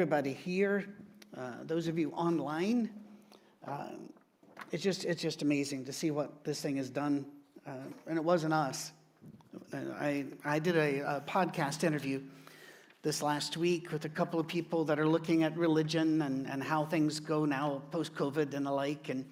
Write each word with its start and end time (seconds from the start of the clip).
everybody 0.00 0.32
here, 0.32 0.86
uh, 1.36 1.50
those 1.64 1.86
of 1.86 1.98
you 1.98 2.10
online. 2.12 2.88
Um, 3.68 4.08
It's 4.72 4.82
just, 4.82 5.04
it's 5.04 5.20
just 5.20 5.42
amazing 5.42 5.84
to 5.84 5.92
see 5.92 6.10
what 6.10 6.42
this 6.42 6.62
thing 6.62 6.78
has 6.78 6.88
done. 6.88 7.26
Uh, 7.66 7.72
And 8.06 8.16
it 8.16 8.24
wasn't 8.24 8.54
us. 8.54 8.92
I, 9.74 10.24
I 10.42 10.58
did 10.58 10.74
a 10.76 11.16
a 11.16 11.20
podcast 11.26 11.84
interview 11.84 12.22
this 13.02 13.20
last 13.20 13.58
week 13.58 13.92
with 13.92 14.06
a 14.06 14.08
couple 14.08 14.40
of 14.40 14.46
people 14.46 14.86
that 14.86 14.98
are 14.98 15.06
looking 15.06 15.42
at 15.44 15.54
religion 15.58 16.22
and, 16.22 16.46
and 16.46 16.62
how 16.62 16.86
things 16.86 17.20
go 17.20 17.44
now 17.44 17.82
post-COVID 17.90 18.54
and 18.54 18.64
the 18.64 18.72
like. 18.72 19.10
And 19.10 19.26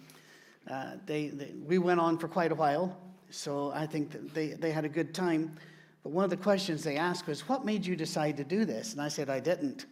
uh, 0.71 0.97
they, 1.07 1.29
they, 1.29 1.55
we 1.67 1.79
went 1.79 1.99
on 1.99 2.19
for 2.19 2.29
quite 2.29 2.53
a 2.53 2.57
while, 2.57 2.95
so 3.31 3.73
I 3.75 3.87
think 3.87 4.11
that 4.11 4.35
they, 4.35 4.49
they 4.49 4.71
had 4.71 4.85
a 4.85 4.91
good 4.91 5.15
time. 5.15 5.57
But 6.03 6.13
one 6.13 6.25
of 6.25 6.31
the 6.31 6.37
questions 6.37 6.85
they 6.85 6.99
asked 6.99 7.27
was, 7.27 7.49
What 7.49 7.65
made 7.65 7.87
you 7.87 7.97
decide 7.97 8.37
to 8.37 8.45
do 8.45 8.67
this? 8.67 8.93
And 8.93 9.01
I 9.01 9.09
said, 9.09 9.31
I 9.31 9.41
didn't. 9.41 9.87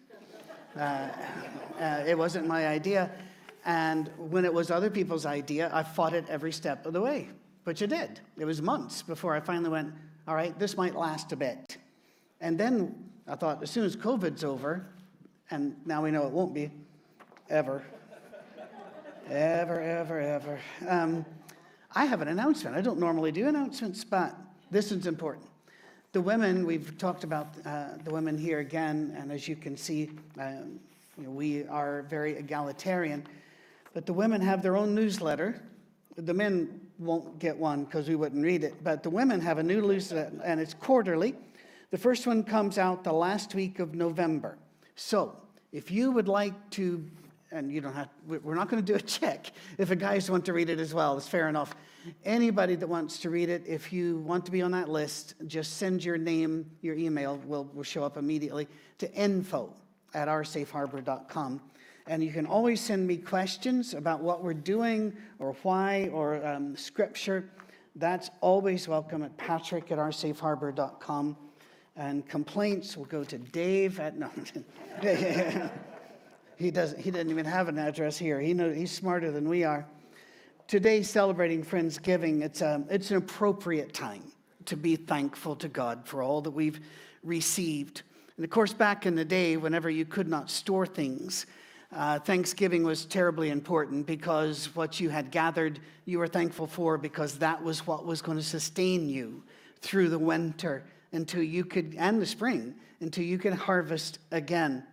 Uh, 0.78 1.08
uh, 1.80 2.04
it 2.06 2.16
wasn't 2.16 2.46
my 2.46 2.66
idea. 2.66 3.10
And 3.64 4.10
when 4.16 4.44
it 4.44 4.52
was 4.52 4.70
other 4.70 4.90
people's 4.90 5.26
idea, 5.26 5.70
I 5.72 5.82
fought 5.82 6.14
it 6.14 6.24
every 6.28 6.52
step 6.52 6.86
of 6.86 6.92
the 6.92 7.00
way, 7.00 7.28
which 7.64 7.82
I 7.82 7.86
did. 7.86 8.20
It 8.38 8.44
was 8.44 8.62
months 8.62 9.02
before 9.02 9.34
I 9.34 9.40
finally 9.40 9.70
went, 9.70 9.92
All 10.28 10.34
right, 10.34 10.56
this 10.58 10.76
might 10.76 10.94
last 10.94 11.32
a 11.32 11.36
bit. 11.36 11.78
And 12.40 12.58
then 12.58 13.10
I 13.26 13.34
thought, 13.34 13.62
as 13.62 13.70
soon 13.70 13.84
as 13.84 13.96
COVID's 13.96 14.44
over, 14.44 14.86
and 15.50 15.76
now 15.84 16.02
we 16.02 16.10
know 16.10 16.26
it 16.26 16.32
won't 16.32 16.54
be 16.54 16.70
ever, 17.48 17.82
ever, 19.28 19.80
ever, 19.80 20.20
ever. 20.20 20.60
Um, 20.86 21.24
I 21.94 22.04
have 22.04 22.20
an 22.20 22.28
announcement. 22.28 22.76
I 22.76 22.82
don't 22.82 22.98
normally 22.98 23.32
do 23.32 23.48
announcements, 23.48 24.04
but 24.04 24.36
this 24.70 24.92
is 24.92 25.06
important. 25.06 25.46
The 26.16 26.22
women, 26.22 26.64
we've 26.64 26.96
talked 26.96 27.24
about 27.24 27.48
uh, 27.66 27.88
the 28.02 28.10
women 28.10 28.38
here 28.38 28.60
again, 28.60 29.14
and 29.18 29.30
as 29.30 29.46
you 29.46 29.54
can 29.54 29.76
see, 29.76 30.08
um, 30.40 30.80
you 31.18 31.24
know, 31.24 31.30
we 31.30 31.66
are 31.66 32.06
very 32.08 32.38
egalitarian. 32.38 33.22
But 33.92 34.06
the 34.06 34.14
women 34.14 34.40
have 34.40 34.62
their 34.62 34.78
own 34.78 34.94
newsletter. 34.94 35.60
The 36.16 36.32
men 36.32 36.80
won't 36.98 37.38
get 37.38 37.54
one 37.54 37.84
because 37.84 38.08
we 38.08 38.14
wouldn't 38.14 38.42
read 38.42 38.64
it, 38.64 38.82
but 38.82 39.02
the 39.02 39.10
women 39.10 39.42
have 39.42 39.58
a 39.58 39.62
new 39.62 39.82
newsletter, 39.82 40.32
and 40.42 40.58
it's 40.58 40.72
quarterly. 40.72 41.34
The 41.90 41.98
first 41.98 42.26
one 42.26 42.44
comes 42.44 42.78
out 42.78 43.04
the 43.04 43.12
last 43.12 43.54
week 43.54 43.78
of 43.78 43.94
November. 43.94 44.56
So 44.94 45.36
if 45.70 45.90
you 45.90 46.12
would 46.12 46.28
like 46.28 46.70
to, 46.70 47.04
and 47.52 47.70
you 47.70 47.80
don't 47.80 47.94
have, 47.94 48.08
we- 48.26 48.38
we're 48.38 48.54
not 48.54 48.68
going 48.68 48.84
to 48.84 48.92
do 48.92 48.96
a 48.96 49.00
check. 49.18 49.52
If 49.78 49.88
the 49.88 49.96
guys 49.96 50.30
want 50.30 50.44
to 50.46 50.52
read 50.52 50.70
it 50.70 50.78
as 50.78 50.92
well, 50.94 51.16
it's 51.16 51.28
fair 51.28 51.48
enough. 51.48 51.74
Anybody 52.24 52.76
that 52.76 52.86
wants 52.86 53.18
to 53.20 53.30
read 53.30 53.48
it, 53.48 53.64
if 53.66 53.92
you 53.92 54.18
want 54.18 54.44
to 54.46 54.52
be 54.52 54.62
on 54.62 54.70
that 54.72 54.88
list, 54.88 55.34
just 55.46 55.78
send 55.78 56.04
your 56.04 56.16
name, 56.16 56.70
your 56.80 56.94
email 56.94 57.38
will, 57.46 57.64
will 57.74 57.82
show 57.82 58.04
up 58.04 58.16
immediately 58.16 58.68
to 58.98 59.12
info 59.12 59.72
at 60.14 60.28
oursafeharbor.com. 60.28 61.60
And 62.06 62.22
you 62.22 62.32
can 62.32 62.46
always 62.46 62.80
send 62.80 63.06
me 63.06 63.16
questions 63.16 63.94
about 63.94 64.20
what 64.20 64.42
we're 64.42 64.54
doing 64.54 65.12
or 65.40 65.56
why 65.62 66.08
or 66.12 66.44
um, 66.46 66.76
scripture. 66.76 67.50
That's 67.96 68.30
always 68.40 68.86
welcome 68.86 69.24
at 69.24 69.36
patrick 69.36 69.90
at 69.90 69.98
oursafeharbor.com. 69.98 71.36
And 71.96 72.28
complaints 72.28 72.96
will 72.96 73.06
go 73.06 73.24
to 73.24 73.38
Dave 73.38 73.98
at, 73.98 74.16
no. 74.18 74.30
he, 76.56 76.70
doesn't, 76.70 77.00
he 77.00 77.10
doesn't 77.10 77.30
even 77.30 77.46
have 77.46 77.68
an 77.68 77.78
address 77.78 78.18
here. 78.18 78.40
He 78.40 78.54
knows, 78.54 78.76
he's 78.76 78.90
smarter 78.90 79.30
than 79.30 79.48
we 79.48 79.64
are. 79.64 79.86
Today, 80.66 81.02
celebrating 81.02 81.64
Friendsgiving, 81.64 82.42
it's, 82.42 82.60
a, 82.60 82.84
it's 82.90 83.10
an 83.10 83.18
appropriate 83.18 83.94
time 83.94 84.32
to 84.64 84.76
be 84.76 84.96
thankful 84.96 85.54
to 85.56 85.68
God 85.68 86.06
for 86.06 86.22
all 86.22 86.40
that 86.42 86.50
we've 86.50 86.80
received. 87.22 88.02
And 88.36 88.44
of 88.44 88.50
course, 88.50 88.72
back 88.72 89.06
in 89.06 89.14
the 89.14 89.24
day, 89.24 89.56
whenever 89.56 89.88
you 89.88 90.04
could 90.04 90.28
not 90.28 90.50
store 90.50 90.86
things, 90.86 91.46
uh, 91.94 92.18
Thanksgiving 92.18 92.82
was 92.82 93.04
terribly 93.04 93.50
important 93.50 94.06
because 94.06 94.74
what 94.74 94.98
you 94.98 95.08
had 95.08 95.30
gathered, 95.30 95.78
you 96.04 96.18
were 96.18 96.26
thankful 96.26 96.66
for 96.66 96.98
because 96.98 97.38
that 97.38 97.62
was 97.62 97.86
what 97.86 98.04
was 98.04 98.20
going 98.20 98.38
to 98.38 98.44
sustain 98.44 99.08
you 99.08 99.42
through 99.80 100.08
the 100.08 100.18
winter 100.18 100.84
until 101.12 101.42
you 101.42 101.64
could, 101.64 101.94
and 101.96 102.20
the 102.20 102.26
spring, 102.26 102.74
until 103.00 103.24
you 103.24 103.38
could 103.38 103.52
harvest 103.52 104.18
again. 104.32 104.84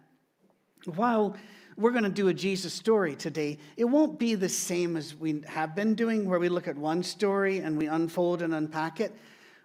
While 0.85 1.35
we're 1.77 1.91
going 1.91 2.03
to 2.03 2.09
do 2.09 2.27
a 2.27 2.33
Jesus 2.33 2.73
story 2.73 3.15
today, 3.15 3.57
it 3.77 3.85
won't 3.85 4.19
be 4.19 4.35
the 4.35 4.49
same 4.49 4.95
as 4.97 5.15
we 5.15 5.41
have 5.47 5.75
been 5.75 5.95
doing, 5.95 6.27
where 6.29 6.39
we 6.39 6.49
look 6.49 6.67
at 6.67 6.77
one 6.77 7.03
story 7.03 7.59
and 7.59 7.77
we 7.77 7.87
unfold 7.87 8.41
and 8.41 8.53
unpack 8.53 8.99
it. 8.99 9.13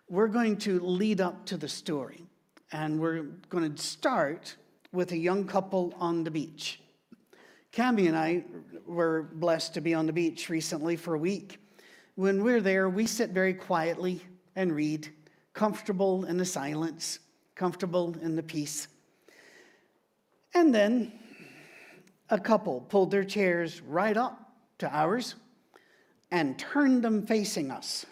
We're 0.09 0.29
going 0.29 0.57
to 0.59 0.81
lead 0.81 1.21
up 1.21 1.45
to 1.47 1.57
the 1.57 1.69
story, 1.69 2.25
and 2.73 2.99
we're 2.99 3.25
going 3.51 3.75
to 3.75 3.83
start 3.83 4.57
with 4.93 5.13
a 5.13 5.17
young 5.17 5.47
couple 5.47 5.95
on 5.99 6.25
the 6.25 6.31
beach. 6.31 6.81
Cami 7.73 8.09
and 8.09 8.17
I 8.17 8.45
were 8.87 9.29
blessed 9.35 9.75
to 9.75 9.81
be 9.81 9.93
on 9.93 10.07
the 10.07 10.13
beach 10.13 10.49
recently 10.49 10.97
for 10.97 11.15
a 11.15 11.19
week. 11.19 11.61
When 12.15 12.43
we're 12.43 12.63
there, 12.63 12.89
we 12.89 13.07
sit 13.07 13.31
very 13.31 13.53
quietly 13.53 14.23
and 14.57 14.75
read, 14.75 15.09
comfortable 15.53 16.25
in 16.25 16.39
the 16.39 16.45
silence, 16.45 17.19
comfortable 17.55 18.17
in 18.23 18.35
the 18.35 18.43
peace. 18.43 18.89
And 20.55 20.75
then 20.75 21.13
a 22.31 22.39
couple 22.39 22.81
pulled 22.83 23.11
their 23.11 23.25
chairs 23.25 23.81
right 23.83 24.17
up 24.17 24.53
to 24.79 24.89
ours 24.95 25.35
and 26.31 26.59
turned 26.59 27.03
them 27.03 27.27
facing 27.27 27.71
us. 27.71 28.05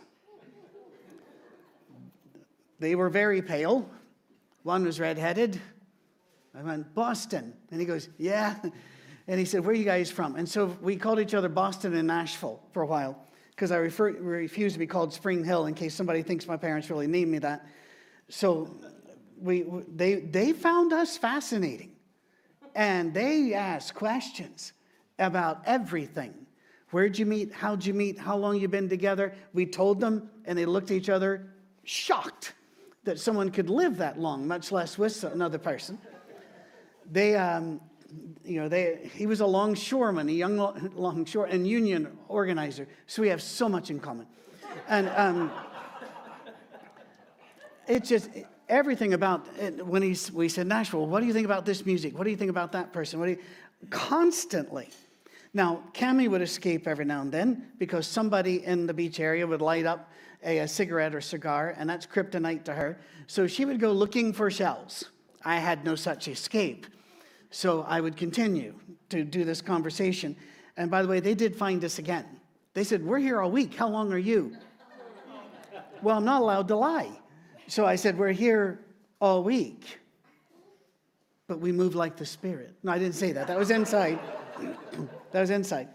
They 2.78 2.94
were 2.94 3.08
very 3.08 3.42
pale. 3.42 3.88
One 4.62 4.84
was 4.84 5.00
redheaded. 5.00 5.60
I 6.54 6.62
went, 6.62 6.94
Boston. 6.94 7.54
And 7.70 7.80
he 7.80 7.86
goes, 7.86 8.08
Yeah. 8.18 8.54
And 9.28 9.40
he 9.40 9.44
said, 9.44 9.64
Where 9.64 9.72
are 9.72 9.76
you 9.76 9.84
guys 9.84 10.10
from? 10.10 10.36
And 10.36 10.48
so 10.48 10.66
we 10.80 10.96
called 10.96 11.18
each 11.18 11.34
other 11.34 11.48
Boston 11.48 11.94
and 11.94 12.06
Nashville 12.06 12.60
for 12.72 12.82
a 12.82 12.86
while 12.86 13.26
because 13.50 13.72
I 13.72 13.76
refer, 13.76 14.12
refused 14.12 14.74
to 14.74 14.78
be 14.78 14.86
called 14.86 15.12
Spring 15.12 15.42
Hill 15.42 15.66
in 15.66 15.74
case 15.74 15.94
somebody 15.94 16.22
thinks 16.22 16.46
my 16.46 16.56
parents 16.56 16.90
really 16.90 17.08
named 17.08 17.32
me 17.32 17.38
that. 17.38 17.66
So 18.28 18.76
we, 19.40 19.64
they, 19.88 20.16
they 20.16 20.52
found 20.52 20.92
us 20.92 21.16
fascinating 21.16 21.95
and 22.76 23.14
they 23.14 23.54
asked 23.54 23.94
questions 23.94 24.74
about 25.18 25.62
everything. 25.64 26.34
Where'd 26.90 27.18
you 27.18 27.26
meet? 27.26 27.52
How'd 27.52 27.84
you 27.84 27.94
meet? 27.94 28.18
How 28.18 28.36
long 28.36 28.60
you 28.60 28.68
been 28.68 28.88
together? 28.88 29.34
We 29.54 29.66
told 29.66 29.98
them, 29.98 30.30
and 30.44 30.56
they 30.56 30.66
looked 30.66 30.90
at 30.90 30.96
each 30.98 31.08
other, 31.08 31.48
shocked 31.84 32.52
that 33.04 33.18
someone 33.18 33.50
could 33.50 33.70
live 33.70 33.96
that 33.96 34.20
long, 34.20 34.46
much 34.46 34.70
less 34.70 34.98
with 34.98 35.24
another 35.24 35.58
person. 35.58 35.98
They, 37.10 37.34
um, 37.34 37.80
you 38.44 38.60
know, 38.60 38.68
they, 38.68 39.10
he 39.14 39.26
was 39.26 39.40
a 39.40 39.46
longshoreman, 39.46 40.28
a 40.28 40.32
young 40.32 40.56
longshore 40.94 41.46
and 41.46 41.66
union 41.66 42.16
organizer. 42.28 42.86
So 43.06 43.22
we 43.22 43.28
have 43.28 43.40
so 43.40 43.68
much 43.68 43.90
in 43.90 44.00
common. 44.00 44.26
And 44.88 45.08
um, 45.16 45.50
just 48.02 48.28
everything 48.68 49.14
about 49.14 49.46
when 49.84 50.02
he's, 50.02 50.30
we 50.32 50.48
said, 50.48 50.66
Nashville, 50.66 51.06
what 51.06 51.20
do 51.20 51.26
you 51.26 51.32
think 51.32 51.44
about 51.44 51.64
this 51.64 51.86
music? 51.86 52.16
What 52.16 52.24
do 52.24 52.30
you 52.30 52.36
think 52.36 52.50
about 52.50 52.72
that 52.72 52.92
person? 52.92 53.20
What 53.20 53.26
do 53.26 53.32
you, 53.32 53.38
constantly. 53.90 54.90
Now, 55.54 55.82
Cami 55.94 56.28
would 56.28 56.42
escape 56.42 56.86
every 56.86 57.04
now 57.04 57.22
and 57.22 57.32
then 57.32 57.68
because 57.78 58.06
somebody 58.06 58.64
in 58.64 58.86
the 58.86 58.94
beach 58.94 59.20
area 59.20 59.46
would 59.46 59.62
light 59.62 59.86
up 59.86 60.10
a, 60.44 60.58
a 60.58 60.68
cigarette 60.68 61.14
or 61.14 61.20
cigar, 61.20 61.74
and 61.78 61.88
that's 61.88 62.06
kryptonite 62.06 62.64
to 62.64 62.74
her. 62.74 62.98
So 63.26 63.46
she 63.46 63.64
would 63.64 63.80
go 63.80 63.92
looking 63.92 64.32
for 64.32 64.50
shells. 64.50 65.04
I 65.44 65.56
had 65.56 65.84
no 65.84 65.94
such 65.94 66.28
escape. 66.28 66.86
So 67.50 67.82
I 67.88 68.00
would 68.00 68.16
continue 68.16 68.74
to 69.08 69.24
do 69.24 69.44
this 69.44 69.62
conversation. 69.62 70.36
And 70.76 70.90
by 70.90 71.02
the 71.02 71.08
way, 71.08 71.20
they 71.20 71.34
did 71.34 71.56
find 71.56 71.82
us 71.84 71.98
again. 71.98 72.26
They 72.74 72.84
said, 72.84 73.02
We're 73.04 73.18
here 73.18 73.40
all 73.40 73.50
week. 73.50 73.74
How 73.74 73.88
long 73.88 74.12
are 74.12 74.18
you? 74.18 74.56
well, 76.02 76.18
I'm 76.18 76.24
not 76.24 76.42
allowed 76.42 76.68
to 76.68 76.76
lie. 76.76 77.10
So 77.68 77.84
I 77.84 77.96
said, 77.96 78.18
We're 78.18 78.32
here 78.32 78.80
all 79.20 79.42
week. 79.42 79.98
But 81.48 81.60
we 81.60 81.70
move 81.72 81.94
like 81.94 82.16
the 82.16 82.26
Spirit. 82.26 82.74
No, 82.82 82.92
I 82.92 82.98
didn't 82.98 83.14
say 83.14 83.32
that. 83.32 83.46
That 83.46 83.58
was 83.58 83.70
inside. 83.70 84.18
that 85.32 85.40
was 85.40 85.50
inside. 85.50 85.88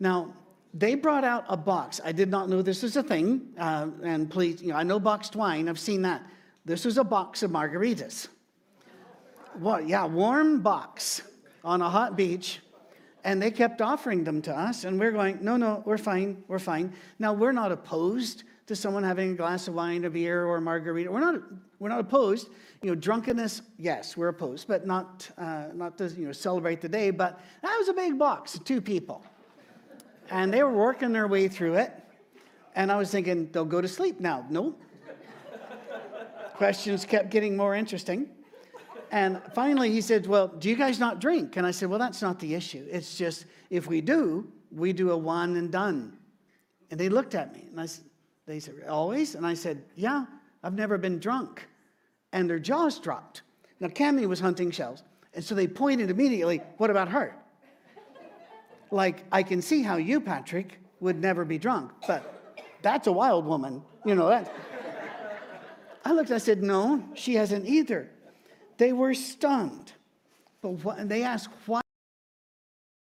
Now, 0.00 0.34
they 0.74 0.94
brought 0.94 1.24
out 1.24 1.44
a 1.48 1.56
box. 1.56 2.00
I 2.02 2.12
did 2.12 2.30
not 2.30 2.48
know 2.48 2.62
this 2.62 2.82
was 2.82 2.96
a 2.96 3.02
thing. 3.02 3.48
Uh, 3.58 3.88
and 4.02 4.30
please, 4.30 4.62
you 4.62 4.68
know, 4.68 4.76
I 4.76 4.82
know 4.82 4.98
boxed 4.98 5.36
wine, 5.36 5.68
I've 5.68 5.78
seen 5.78 6.02
that. 6.02 6.22
This 6.64 6.84
was 6.84 6.96
a 6.96 7.04
box 7.04 7.42
of 7.42 7.50
margaritas. 7.50 8.28
What? 9.54 9.86
Yeah, 9.86 10.06
warm 10.06 10.62
box 10.62 11.22
on 11.62 11.82
a 11.82 11.90
hot 11.90 12.16
beach. 12.16 12.60
And 13.24 13.40
they 13.40 13.50
kept 13.50 13.80
offering 13.80 14.24
them 14.24 14.42
to 14.42 14.58
us, 14.58 14.82
and 14.82 14.98
we're 14.98 15.12
going, 15.12 15.38
no, 15.42 15.56
no, 15.56 15.82
we're 15.86 15.98
fine, 15.98 16.42
we're 16.48 16.58
fine. 16.58 16.92
Now, 17.20 17.32
we're 17.32 17.52
not 17.52 17.70
opposed 17.70 18.42
to 18.66 18.76
someone 18.76 19.02
having 19.02 19.32
a 19.32 19.34
glass 19.34 19.68
of 19.68 19.74
wine, 19.74 20.04
a 20.04 20.10
beer, 20.10 20.46
or 20.46 20.56
a 20.56 20.60
margarita. 20.60 21.10
We're 21.10 21.20
not, 21.20 21.42
we're 21.78 21.88
not 21.88 22.00
opposed. 22.00 22.48
You 22.82 22.90
know, 22.90 22.94
drunkenness, 22.94 23.62
yes, 23.78 24.16
we're 24.16 24.28
opposed, 24.28 24.68
but 24.68 24.86
not, 24.86 25.28
uh, 25.36 25.66
not 25.74 25.98
to 25.98 26.08
you 26.08 26.26
know, 26.26 26.32
celebrate 26.32 26.80
the 26.80 26.88
day. 26.88 27.10
But 27.10 27.40
that 27.62 27.76
was 27.76 27.88
a 27.88 27.92
big 27.92 28.18
box, 28.18 28.58
two 28.64 28.80
people. 28.80 29.24
And 30.30 30.52
they 30.52 30.62
were 30.62 30.72
working 30.72 31.12
their 31.12 31.26
way 31.26 31.48
through 31.48 31.74
it. 31.74 31.92
And 32.74 32.90
I 32.90 32.96
was 32.96 33.10
thinking, 33.10 33.50
they'll 33.52 33.64
go 33.64 33.80
to 33.80 33.88
sleep 33.88 34.20
now. 34.20 34.46
No. 34.48 34.76
Questions 36.54 37.04
kept 37.04 37.30
getting 37.30 37.56
more 37.56 37.74
interesting. 37.74 38.28
And 39.10 39.42
finally, 39.54 39.90
he 39.90 40.00
said, 40.00 40.26
Well, 40.26 40.48
do 40.48 40.70
you 40.70 40.76
guys 40.76 40.98
not 40.98 41.20
drink? 41.20 41.56
And 41.56 41.66
I 41.66 41.70
said, 41.70 41.90
Well, 41.90 41.98
that's 41.98 42.22
not 42.22 42.38
the 42.38 42.54
issue. 42.54 42.86
It's 42.90 43.18
just 43.18 43.44
if 43.68 43.86
we 43.86 44.00
do, 44.00 44.50
we 44.70 44.92
do 44.94 45.10
a 45.10 45.16
one 45.16 45.56
and 45.56 45.70
done. 45.70 46.16
And 46.90 46.98
they 46.98 47.10
looked 47.10 47.34
at 47.34 47.54
me 47.54 47.66
and 47.70 47.80
I 47.80 47.86
said, 47.86 48.04
They 48.46 48.60
said, 48.60 48.74
Always? 48.88 49.34
And 49.34 49.46
I 49.46 49.54
said, 49.54 49.82
Yeah, 49.96 50.26
I've 50.62 50.74
never 50.74 50.98
been 50.98 51.18
drunk. 51.18 51.66
And 52.32 52.48
their 52.48 52.58
jaws 52.58 52.98
dropped. 52.98 53.42
Now, 53.80 53.88
Cami 53.88 54.26
was 54.26 54.40
hunting 54.40 54.70
shells. 54.70 55.02
And 55.34 55.44
so 55.44 55.54
they 55.54 55.66
pointed 55.66 56.10
immediately, 56.10 56.60
What 56.78 56.90
about 56.90 57.08
her? 57.08 57.36
like, 58.90 59.24
I 59.32 59.42
can 59.42 59.62
see 59.62 59.82
how 59.82 59.96
you, 59.96 60.20
Patrick, 60.20 60.78
would 61.00 61.20
never 61.20 61.44
be 61.44 61.58
drunk, 61.58 61.90
but 62.06 62.54
that's 62.82 63.06
a 63.06 63.12
wild 63.12 63.46
woman. 63.46 63.82
You 64.04 64.14
know, 64.14 64.28
that. 64.28 64.54
I 66.04 66.12
looked, 66.12 66.30
I 66.30 66.38
said, 66.38 66.62
No, 66.62 67.02
she 67.14 67.34
hasn't 67.34 67.66
either. 67.66 68.10
They 68.78 68.92
were 68.92 69.14
stunned. 69.14 69.92
But 70.60 70.70
what, 70.84 70.98
and 70.98 71.10
they 71.10 71.22
asked 71.22 71.50
why 71.66 71.80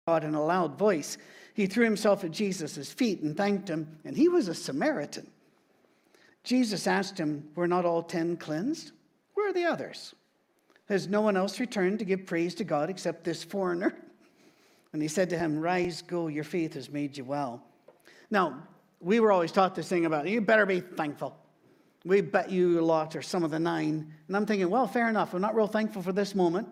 God 0.07 0.25
in 0.25 0.35
a 0.35 0.43
loud 0.43 0.79
voice. 0.79 1.19
He 1.55 1.67
threw 1.67 1.85
himself 1.85 2.25
at 2.25 2.31
Jesus' 2.31 2.93
feet 2.93 3.20
and 3.20 3.37
thanked 3.37 3.69
him, 3.69 3.99
and 4.05 4.17
he 4.17 4.29
was 4.29 4.49
a 4.49 4.55
Samaritan. 4.55 5.26
Jesus 6.44 6.87
asked 6.87 7.19
him, 7.19 7.49
Were 7.55 7.69
not 7.69 7.85
all 7.85 8.02
ten 8.02 8.37
cleansed? 8.37 8.93
Where 9.35 9.50
are 9.50 9.52
the 9.52 9.64
others? 9.64 10.14
Has 10.88 11.08
no 11.08 11.20
one 11.20 11.37
else 11.37 11.61
returned 11.61 11.99
to 12.00 12.05
give 12.05 12.26
praise 12.26 12.55
to 12.56 12.64
God 12.64 12.91
except 12.91 13.25
this 13.25 13.44
foreigner? 13.44 13.94
And 14.93 15.00
he 15.00 15.06
said 15.06 15.31
to 15.31 15.38
him, 15.38 15.61
Rise, 15.61 16.02
go, 16.02 16.26
your 16.26 16.43
faith 16.43 16.75
has 16.75 16.91
made 16.91 17.17
you 17.17 17.23
well. 17.23 17.62
Now, 18.29 18.67
we 19.00 19.20
were 19.20 19.31
always 19.31 19.53
taught 19.53 19.76
this 19.76 19.88
thing 19.88 20.05
about 20.05 20.26
you 20.26 20.41
better 20.41 20.67
be 20.67 20.81
thankful. 20.81 21.37
We 22.05 22.20
bet 22.23 22.50
you 22.50 22.81
a 22.81 22.82
lot, 22.82 23.14
or 23.14 23.23
some 23.23 23.44
of 23.44 23.50
the 23.50 23.61
nine. 23.61 24.12
And 24.26 24.37
I'm 24.37 24.46
thinking, 24.46 24.69
well, 24.69 24.87
fair 24.87 25.08
enough. 25.08 25.32
I'm 25.32 25.43
not 25.43 25.55
real 25.55 25.67
thankful 25.67 26.03
for 26.03 26.12
this 26.12 26.35
moment, 26.35 26.69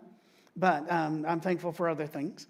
but 0.56 0.90
um, 0.90 1.24
I'm 1.28 1.40
thankful 1.40 1.70
for 1.70 1.88
other 1.88 2.06
things. 2.06 2.46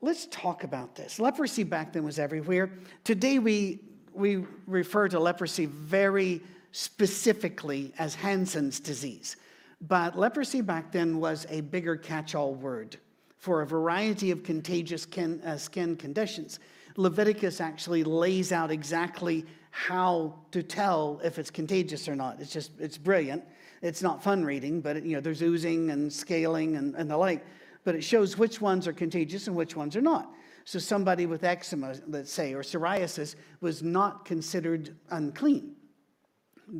Let's 0.00 0.26
talk 0.26 0.62
about 0.62 0.94
this. 0.94 1.18
Leprosy 1.18 1.64
back 1.64 1.92
then 1.92 2.04
was 2.04 2.18
everywhere. 2.18 2.70
Today, 3.02 3.38
we, 3.38 3.80
we 4.14 4.44
refer 4.66 5.08
to 5.08 5.18
leprosy 5.18 5.66
very 5.66 6.40
specifically 6.70 7.92
as 7.98 8.14
Hansen's 8.14 8.78
disease. 8.78 9.36
But 9.80 10.18
leprosy 10.18 10.60
back 10.60 10.92
then 10.92 11.18
was 11.18 11.46
a 11.50 11.62
bigger 11.62 11.96
catch 11.96 12.34
all 12.34 12.54
word 12.54 12.96
for 13.38 13.62
a 13.62 13.66
variety 13.66 14.30
of 14.30 14.42
contagious 14.42 15.02
skin, 15.02 15.40
uh, 15.44 15.56
skin 15.56 15.96
conditions. 15.96 16.58
Leviticus 16.96 17.60
actually 17.60 18.04
lays 18.04 18.52
out 18.52 18.70
exactly 18.70 19.44
how 19.70 20.34
to 20.50 20.62
tell 20.62 21.20
if 21.22 21.38
it's 21.38 21.50
contagious 21.50 22.08
or 22.08 22.16
not. 22.16 22.40
It's 22.40 22.52
just, 22.52 22.72
it's 22.80 22.98
brilliant. 22.98 23.44
It's 23.82 24.02
not 24.02 24.22
fun 24.22 24.44
reading, 24.44 24.80
but 24.80 24.96
it, 24.96 25.04
you 25.04 25.14
know, 25.14 25.20
there's 25.20 25.42
oozing 25.42 25.90
and 25.90 26.12
scaling 26.12 26.76
and, 26.76 26.94
and 26.96 27.10
the 27.10 27.16
like. 27.16 27.44
But 27.88 27.94
it 27.94 28.04
shows 28.04 28.36
which 28.36 28.60
ones 28.60 28.86
are 28.86 28.92
contagious 28.92 29.46
and 29.46 29.56
which 29.56 29.74
ones 29.74 29.96
are 29.96 30.02
not. 30.02 30.30
So 30.66 30.78
somebody 30.78 31.24
with 31.24 31.42
eczema, 31.42 31.94
let's 32.06 32.30
say, 32.30 32.52
or 32.52 32.60
psoriasis 32.60 33.34
was 33.62 33.82
not 33.82 34.26
considered 34.26 34.94
unclean. 35.08 35.74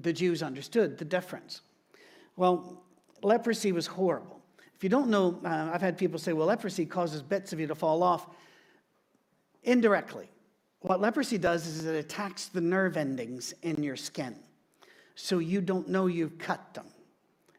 The 0.03 0.13
Jews 0.13 0.43
understood 0.43 0.99
the 0.99 1.07
difference. 1.07 1.63
Well, 2.37 2.85
leprosy 3.23 3.73
was 3.73 3.87
horrible. 3.87 4.43
If 4.77 4.85
you 4.85 4.91
don't 4.91 5.09
know, 5.09 5.41
uh, 5.47 5.71
I've 5.73 5.81
had 5.81 5.97
people 5.97 6.19
say, 6.19 6.35
well, 6.35 6.49
leprosy 6.49 6.85
causes 6.85 7.23
bits 7.23 7.55
of 7.55 7.59
you 7.59 7.67
to 7.69 7.75
fall 7.75 8.03
off. 8.03 8.27
Indirectly, 9.63 10.29
what 10.81 11.01
leprosy 11.01 11.39
does 11.39 11.67
is 11.67 11.87
it 11.87 11.95
attacks 11.95 12.49
the 12.49 12.61
nerve 12.61 12.99
endings 12.99 13.55
in 13.63 13.83
your 13.83 13.97
skin. 13.97 14.37
So 15.15 15.39
you 15.39 15.63
don't 15.63 15.89
know 15.89 16.07
you've 16.07 16.37
cut 16.37 16.75
them. 16.75 16.89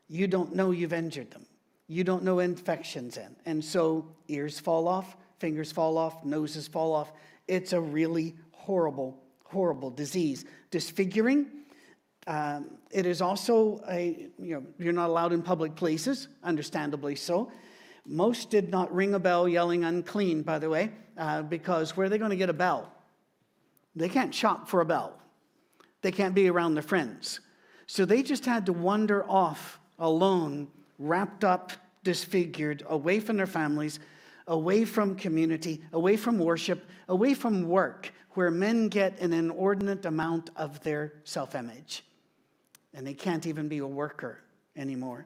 You 0.08 0.28
don't 0.28 0.54
know 0.54 0.70
you've 0.70 0.94
injured 0.94 1.32
them. 1.32 1.48
You 1.90 2.04
don't 2.04 2.24
know 2.24 2.38
infections 2.38 3.18
in. 3.18 3.36
And 3.48 3.66
so 3.66 4.06
ears 4.28 4.60
fall 4.60 4.88
off, 4.88 5.18
fingers 5.40 5.72
fall 5.72 5.98
off, 5.98 6.24
noses 6.24 6.68
fall 6.68 6.94
off. 6.94 7.12
It's 7.48 7.74
a 7.74 7.82
really 7.82 8.36
horrible, 8.52 9.20
horrible 9.44 9.90
disease. 9.90 10.46
Disfiguring. 10.70 11.48
Um, 12.28 12.78
it 12.92 13.08
is 13.08 13.24
also 13.24 13.82
a, 13.90 14.30
you 14.38 14.54
know, 14.54 14.64
you're 14.78 14.94
not 14.94 15.10
allowed 15.10 15.34
in 15.34 15.42
public 15.42 15.76
places, 15.76 16.28
understandably 16.44 17.16
so. 17.16 17.52
Most 18.06 18.52
did 18.52 18.70
not 18.70 18.94
ring 18.94 19.16
a 19.16 19.20
bell 19.20 19.50
yelling 19.50 19.84
unclean, 19.84 20.44
by 20.44 20.60
the 20.60 20.70
way, 20.70 20.92
uh, 21.18 21.42
because 21.42 21.98
where 21.98 22.06
are 22.06 22.10
they 22.10 22.20
going 22.20 22.30
to 22.30 22.38
get 22.38 22.50
a 22.50 22.54
bell? 22.54 22.92
They 23.96 24.10
can't 24.10 24.34
shop 24.34 24.70
for 24.70 24.82
a 24.82 24.86
bell. 24.86 25.20
They 26.04 26.12
can't 26.12 26.36
be 26.36 26.50
around 26.50 26.76
their 26.76 26.84
friends. 26.84 27.40
So 27.88 28.06
they 28.06 28.22
just 28.22 28.46
had 28.46 28.68
to 28.68 28.74
wander 28.74 29.28
off 29.28 29.80
alone, 29.98 30.68
wrapped 31.00 31.44
up, 31.44 31.72
disfigured, 32.04 32.84
away 32.88 33.20
from 33.20 33.38
their 33.38 33.48
families, 33.48 34.00
away 34.48 34.86
from 34.86 35.16
community, 35.16 35.82
away 35.94 36.16
from 36.16 36.38
worship, 36.38 36.88
away 37.08 37.34
from 37.34 37.68
work, 37.68 38.14
where 38.32 38.52
men 38.52 38.88
get 38.88 39.20
an 39.20 39.34
inordinate 39.34 40.06
amount 40.06 40.52
of 40.56 40.80
their 40.84 41.14
self 41.24 41.56
image. 41.56 42.04
And 42.94 43.06
they 43.06 43.16
can't 43.16 43.48
even 43.48 43.68
be 43.68 43.80
a 43.80 43.88
worker 43.88 44.40
anymore. 44.76 45.26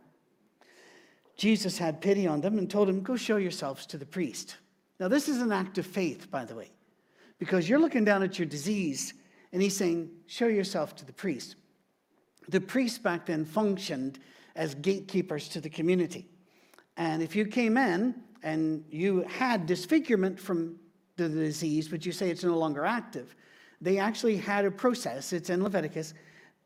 Jesus 1.36 1.78
had 1.78 2.00
pity 2.00 2.28
on 2.28 2.42
them 2.42 2.58
and 2.58 2.70
told 2.70 2.88
them, 2.88 3.02
Go 3.02 3.18
show 3.18 3.38
yourselves 3.38 3.86
to 3.88 3.98
the 3.98 4.06
priest. 4.06 4.58
Now, 5.00 5.08
this 5.10 5.28
is 5.28 5.42
an 5.42 5.52
act 5.52 5.78
of 5.78 5.86
faith, 5.86 6.30
by 6.32 6.46
the 6.46 6.56
way 6.56 6.70
because 7.44 7.68
you're 7.68 7.78
looking 7.78 8.06
down 8.06 8.24
at 8.24 8.40
your 8.40 8.46
disease 8.46 9.14
and 9.52 9.62
he's 9.62 9.76
saying, 9.76 10.10
Show 10.28 10.48
yourself 10.48 10.96
to 10.96 11.06
the 11.06 11.12
priest. 11.12 11.58
The 12.48 12.62
priests 12.62 12.98
back 12.98 13.26
then 13.26 13.44
functioned 13.44 14.18
as 14.56 14.76
gatekeepers 14.76 15.50
to 15.50 15.62
the 15.62 15.70
community. 15.70 16.28
And 16.98 17.22
if 17.22 17.36
you 17.36 17.46
came 17.46 17.78
in 17.78 18.16
and 18.44 18.84
you 18.90 19.22
had 19.24 19.66
disfigurement 19.66 20.40
from 20.40 20.78
the 21.16 21.30
disease, 21.30 21.88
but 21.88 22.06
you 22.06 22.12
say 22.12 22.30
it's 22.30 22.44
no 22.44 22.58
longer 22.58 22.86
active, 22.86 23.36
they 23.82 23.98
actually 23.98 24.38
had 24.38 24.66
a 24.66 24.72
process, 24.72 25.34
it's 25.34 25.50
in 25.50 25.64
Leviticus, 25.64 26.14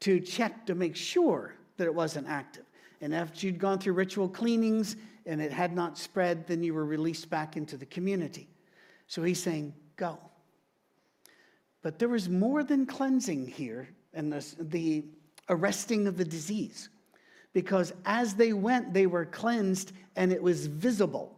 to 0.01 0.19
check 0.19 0.65
to 0.65 0.75
make 0.75 0.95
sure 0.95 1.55
that 1.77 1.85
it 1.85 1.93
wasn't 1.93 2.27
active. 2.27 2.65
And 3.01 3.13
after 3.13 3.45
you'd 3.45 3.59
gone 3.59 3.79
through 3.79 3.93
ritual 3.93 4.27
cleanings 4.27 4.95
and 5.25 5.41
it 5.41 5.51
had 5.51 5.73
not 5.73 5.97
spread, 5.97 6.47
then 6.47 6.63
you 6.63 6.73
were 6.73 6.85
released 6.85 7.29
back 7.29 7.57
into 7.57 7.77
the 7.77 7.85
community. 7.85 8.47
So 9.07 9.23
he's 9.23 9.41
saying, 9.41 9.73
Go. 9.95 10.19
But 11.81 11.97
there 11.97 12.09
was 12.09 12.29
more 12.29 12.63
than 12.63 12.85
cleansing 12.85 13.47
here 13.47 13.89
and 14.13 14.31
the, 14.31 14.45
the 14.59 15.05
arresting 15.49 16.07
of 16.07 16.17
the 16.17 16.25
disease. 16.25 16.89
Because 17.57 17.92
as 18.06 18.36
they 18.36 18.54
went, 18.54 18.94
they 18.94 19.07
were 19.07 19.25
cleansed 19.25 19.92
and 20.15 20.31
it 20.31 20.44
was 20.44 20.68
visible. 20.68 21.36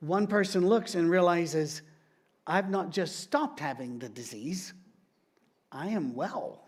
One 0.00 0.26
person 0.26 0.66
looks 0.66 0.96
and 0.96 1.08
realizes, 1.08 1.82
I've 2.48 2.68
not 2.68 2.90
just 2.90 3.20
stopped 3.20 3.60
having 3.60 4.00
the 4.00 4.08
disease, 4.08 4.72
I 5.70 5.90
am 5.90 6.16
well. 6.16 6.64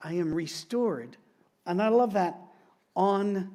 I 0.00 0.12
am 0.12 0.32
restored. 0.32 1.16
And 1.66 1.82
I 1.82 1.88
love 1.88 2.12
that 2.12 2.38
on 2.94 3.50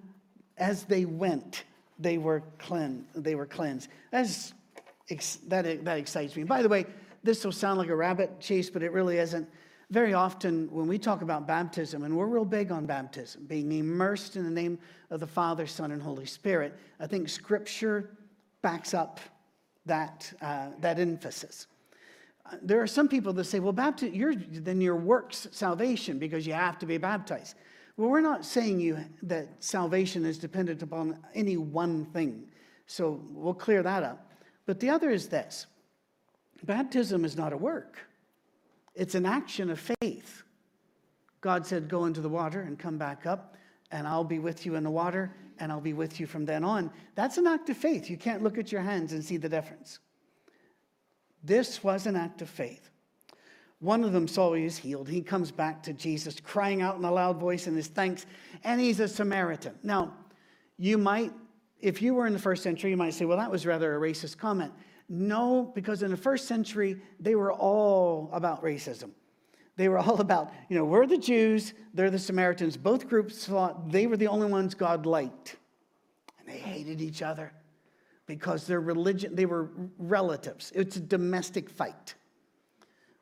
as 0.57 0.83
they 0.83 1.05
went, 1.05 1.63
they 1.97 2.17
were 2.17 2.43
cleansed. 2.59 3.07
They 3.15 3.35
were 3.35 3.45
cleansed. 3.45 3.87
That's, 4.11 4.53
that, 5.47 5.85
that 5.85 5.97
excites 5.97 6.35
me. 6.35 6.43
By 6.43 6.61
the 6.61 6.67
way, 6.67 6.87
this 7.23 7.45
will 7.45 7.53
sound 7.53 7.77
like 7.77 7.87
a 7.87 7.95
rabbit 7.95 8.41
chase, 8.41 8.69
but 8.69 8.83
it 8.83 8.91
really 8.91 9.17
isn't. 9.19 9.47
Very 9.89 10.13
often, 10.13 10.69
when 10.69 10.87
we 10.87 10.97
talk 10.97 11.21
about 11.21 11.47
baptism, 11.47 12.03
and 12.03 12.15
we're 12.15 12.25
real 12.27 12.43
big 12.43 12.71
on 12.71 12.85
baptism, 12.85 13.45
being 13.45 13.71
immersed 13.71 14.35
in 14.35 14.43
the 14.43 14.51
name 14.51 14.77
of 15.09 15.21
the 15.21 15.27
Father, 15.27 15.65
Son, 15.65 15.91
and 15.91 16.01
Holy 16.01 16.25
Spirit, 16.25 16.77
I 16.99 17.07
think 17.07 17.29
Scripture 17.29 18.09
backs 18.61 18.93
up 18.93 19.21
that, 19.85 20.33
uh, 20.41 20.69
that 20.81 20.99
emphasis. 20.99 21.67
There 22.61 22.81
are 22.81 22.87
some 22.87 23.07
people 23.07 23.31
that 23.33 23.45
say, 23.45 23.59
well, 23.59 23.73
baptism, 23.73 24.13
you're, 24.13 24.35
then 24.35 24.81
your 24.81 24.95
works 24.95 25.47
salvation 25.51 26.19
because 26.19 26.45
you 26.45 26.53
have 26.53 26.77
to 26.79 26.85
be 26.85 26.97
baptized. 26.97 27.55
Well, 27.95 28.09
we're 28.09 28.21
not 28.21 28.45
saying 28.45 28.79
you 28.79 28.99
that 29.23 29.47
salvation 29.63 30.25
is 30.25 30.37
dependent 30.37 30.81
upon 30.81 31.19
any 31.33 31.57
one 31.57 32.05
thing. 32.05 32.43
So 32.85 33.21
we'll 33.31 33.53
clear 33.53 33.83
that 33.83 34.03
up. 34.03 34.31
But 34.65 34.79
the 34.79 34.89
other 34.89 35.09
is 35.09 35.29
this 35.29 35.65
Baptism 36.63 37.23
is 37.25 37.37
not 37.37 37.53
a 37.53 37.57
work, 37.57 37.99
it's 38.97 39.15
an 39.15 39.25
action 39.25 39.69
of 39.69 39.79
faith. 40.01 40.43
God 41.39 41.65
said, 41.65 41.87
Go 41.87 42.05
into 42.05 42.19
the 42.19 42.29
water 42.29 42.61
and 42.61 42.77
come 42.77 42.97
back 42.97 43.25
up, 43.25 43.55
and 43.91 44.07
I'll 44.07 44.23
be 44.23 44.39
with 44.39 44.65
you 44.65 44.75
in 44.75 44.83
the 44.83 44.91
water, 44.91 45.31
and 45.59 45.71
I'll 45.71 45.79
be 45.79 45.93
with 45.93 46.19
you 46.19 46.25
from 46.25 46.45
then 46.45 46.63
on. 46.63 46.91
That's 47.15 47.37
an 47.37 47.47
act 47.47 47.69
of 47.69 47.77
faith. 47.77 48.09
You 48.09 48.17
can't 48.17 48.43
look 48.43 48.57
at 48.57 48.71
your 48.71 48.81
hands 48.81 49.13
and 49.13 49.23
see 49.23 49.37
the 49.37 49.47
difference. 49.47 49.99
This 51.43 51.83
was 51.83 52.07
an 52.07 52.15
act 52.15 52.41
of 52.41 52.49
faith. 52.49 52.89
One 53.79 54.03
of 54.03 54.11
them 54.11 54.27
saw 54.27 54.53
he 54.53 54.63
was 54.63 54.77
healed. 54.77 55.07
He 55.07 55.21
comes 55.21 55.51
back 55.51 55.83
to 55.83 55.93
Jesus, 55.93 56.39
crying 56.39 56.81
out 56.81 56.97
in 56.97 57.05
a 57.05 57.11
loud 57.11 57.39
voice 57.39 57.67
in 57.67 57.75
his 57.75 57.87
thanks, 57.87 58.25
and 58.63 58.81
he's 58.81 58.99
a 58.99 59.07
Samaritan. 59.07 59.75
Now, 59.83 60.13
you 60.77 60.97
might, 60.97 61.31
if 61.79 62.01
you 62.01 62.15
were 62.15 62.25
in 62.25 62.33
the 62.33 62.39
first 62.39 62.63
century, 62.63 62.89
you 62.89 62.97
might 62.97 63.13
say, 63.13 63.25
well, 63.25 63.37
that 63.37 63.51
was 63.51 63.67
rather 63.67 63.95
a 63.95 63.99
racist 63.99 64.39
comment. 64.39 64.73
No, 65.09 65.71
because 65.73 66.03
in 66.03 66.11
the 66.11 66.17
first 66.17 66.47
century, 66.47 67.01
they 67.19 67.35
were 67.35 67.53
all 67.53 68.29
about 68.33 68.63
racism. 68.63 69.11
They 69.77 69.89
were 69.89 69.97
all 69.97 70.19
about, 70.21 70.51
you 70.69 70.77
know, 70.77 70.85
we're 70.85 71.07
the 71.07 71.17
Jews, 71.17 71.73
they're 71.93 72.11
the 72.11 72.19
Samaritans. 72.19 72.75
Both 72.75 73.07
groups 73.07 73.45
thought 73.45 73.91
they 73.91 74.07
were 74.07 74.17
the 74.17 74.27
only 74.27 74.47
ones 74.47 74.75
God 74.75 75.05
liked. 75.05 75.55
And 76.39 76.47
they 76.47 76.59
hated 76.59 77.01
each 77.01 77.21
other 77.21 77.53
because 78.25 78.67
their 78.67 78.81
religion, 78.81 79.35
they 79.35 79.45
were 79.45 79.69
relatives. 79.97 80.71
It's 80.75 80.97
a 80.97 81.01
domestic 81.01 81.69
fight. 81.69 82.15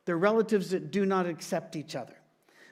They're 0.04 0.18
relatives 0.18 0.70
that 0.70 0.90
do 0.90 1.06
not 1.06 1.26
accept 1.26 1.76
each 1.76 1.94
other. 1.94 2.16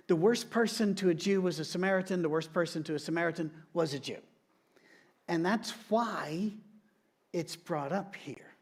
The 0.06 0.16
worst 0.16 0.50
person 0.50 0.94
to 0.97 1.09
a 1.09 1.14
Jew 1.14 1.40
was 1.40 1.59
a 1.61 1.64
Samaritan, 1.64 2.23
the 2.23 2.28
worst 2.28 2.52
person 2.52 2.83
to 2.85 2.94
a 2.94 2.99
Samaritan 2.99 3.50
was 3.73 3.94
a 3.94 3.99
Jew. 3.99 4.18
And 5.28 5.44
that's 5.44 5.71
why 5.88 6.52
it's 7.33 7.56
brought 7.56 7.92
up 7.92 8.14
here. 8.14 8.54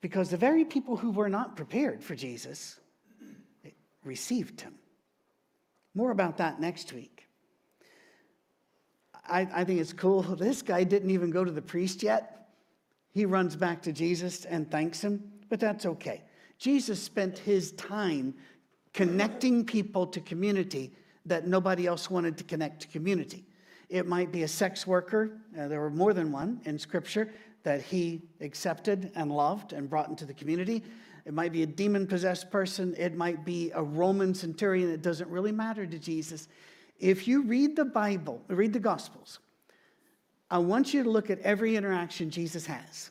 Because 0.00 0.30
the 0.30 0.36
very 0.36 0.64
people 0.64 0.96
who 0.96 1.10
were 1.10 1.28
not 1.28 1.56
prepared 1.56 2.02
for 2.02 2.14
Jesus 2.14 2.78
received 4.04 4.60
him. 4.60 4.74
More 5.94 6.10
about 6.10 6.36
that 6.36 6.60
next 6.60 6.92
week. 6.92 7.26
I, 9.28 9.48
I 9.52 9.64
think 9.64 9.80
it's 9.80 9.92
cool. 9.92 10.22
This 10.38 10.62
guy 10.62 10.84
didn't 10.84 11.10
even 11.10 11.30
go 11.30 11.44
to 11.44 11.50
the 11.50 11.62
priest 11.62 12.02
yet. 12.02 12.48
He 13.12 13.26
runs 13.26 13.56
back 13.56 13.82
to 13.82 13.92
Jesus 13.92 14.44
and 14.44 14.70
thanks 14.70 15.02
him, 15.02 15.22
but 15.48 15.58
that's 15.58 15.86
okay. 15.86 16.22
Jesus 16.58 17.02
spent 17.02 17.38
his 17.38 17.72
time 17.72 18.34
connecting 18.92 19.64
people 19.64 20.06
to 20.06 20.20
community 20.20 20.92
that 21.26 21.46
nobody 21.46 21.86
else 21.86 22.10
wanted 22.10 22.38
to 22.38 22.44
connect 22.44 22.82
to 22.82 22.88
community. 22.88 23.44
It 23.88 24.06
might 24.06 24.32
be 24.32 24.42
a 24.42 24.48
sex 24.48 24.86
worker, 24.86 25.38
uh, 25.58 25.68
there 25.68 25.80
were 25.80 25.90
more 25.90 26.12
than 26.12 26.30
one 26.30 26.60
in 26.64 26.78
Scripture 26.78 27.32
that 27.62 27.82
he 27.82 28.22
accepted 28.40 29.10
and 29.14 29.30
loved 29.30 29.72
and 29.72 29.88
brought 29.88 30.08
into 30.08 30.24
the 30.24 30.34
community. 30.34 30.82
It 31.24 31.34
might 31.34 31.52
be 31.52 31.62
a 31.62 31.66
demon 31.66 32.06
possessed 32.06 32.50
person, 32.50 32.94
it 32.96 33.14
might 33.14 33.44
be 33.44 33.70
a 33.74 33.82
Roman 33.82 34.34
centurion. 34.34 34.90
It 34.90 35.02
doesn't 35.02 35.28
really 35.28 35.52
matter 35.52 35.86
to 35.86 35.98
Jesus. 35.98 36.48
If 36.98 37.28
you 37.28 37.42
read 37.42 37.76
the 37.76 37.84
Bible, 37.84 38.42
read 38.48 38.72
the 38.72 38.80
Gospels, 38.80 39.38
I 40.50 40.58
want 40.58 40.94
you 40.94 41.02
to 41.02 41.10
look 41.10 41.30
at 41.30 41.38
every 41.40 41.76
interaction 41.76 42.30
Jesus 42.30 42.66
has 42.66 43.10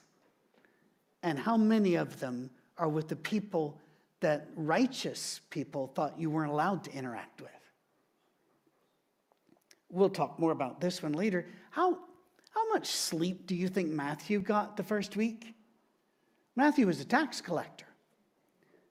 and 1.24 1.38
how 1.38 1.58
many 1.58 1.96
of 1.96 2.20
them 2.20 2.50
are 2.78 2.90
with 2.90 3.08
the 3.08 3.16
people 3.16 3.80
that 4.20 4.48
righteous 4.56 5.42
people 5.50 5.92
thought 5.94 6.20
you 6.20 6.30
weren't 6.30 6.52
allowed 6.52 6.84
to 6.86 6.92
interact 6.92 7.42
with. 7.42 7.52
We'll 9.90 10.10
talk 10.10 10.40
more 10.40 10.52
about 10.52 10.82
this 10.82 11.02
one 11.04 11.14
later. 11.14 11.46
How, 11.70 12.00
how 12.58 12.68
much 12.70 12.88
sleep 12.88 13.46
do 13.46 13.56
you 13.56 13.68
think 13.68 13.88
Matthew 13.88 14.40
got 14.40 14.78
the 14.78 14.84
first 14.84 15.16
week? 15.16 15.54
Matthew 16.56 16.88
was 16.88 17.00
a 17.00 17.06
tax 17.06 17.40
collector. 17.40 17.86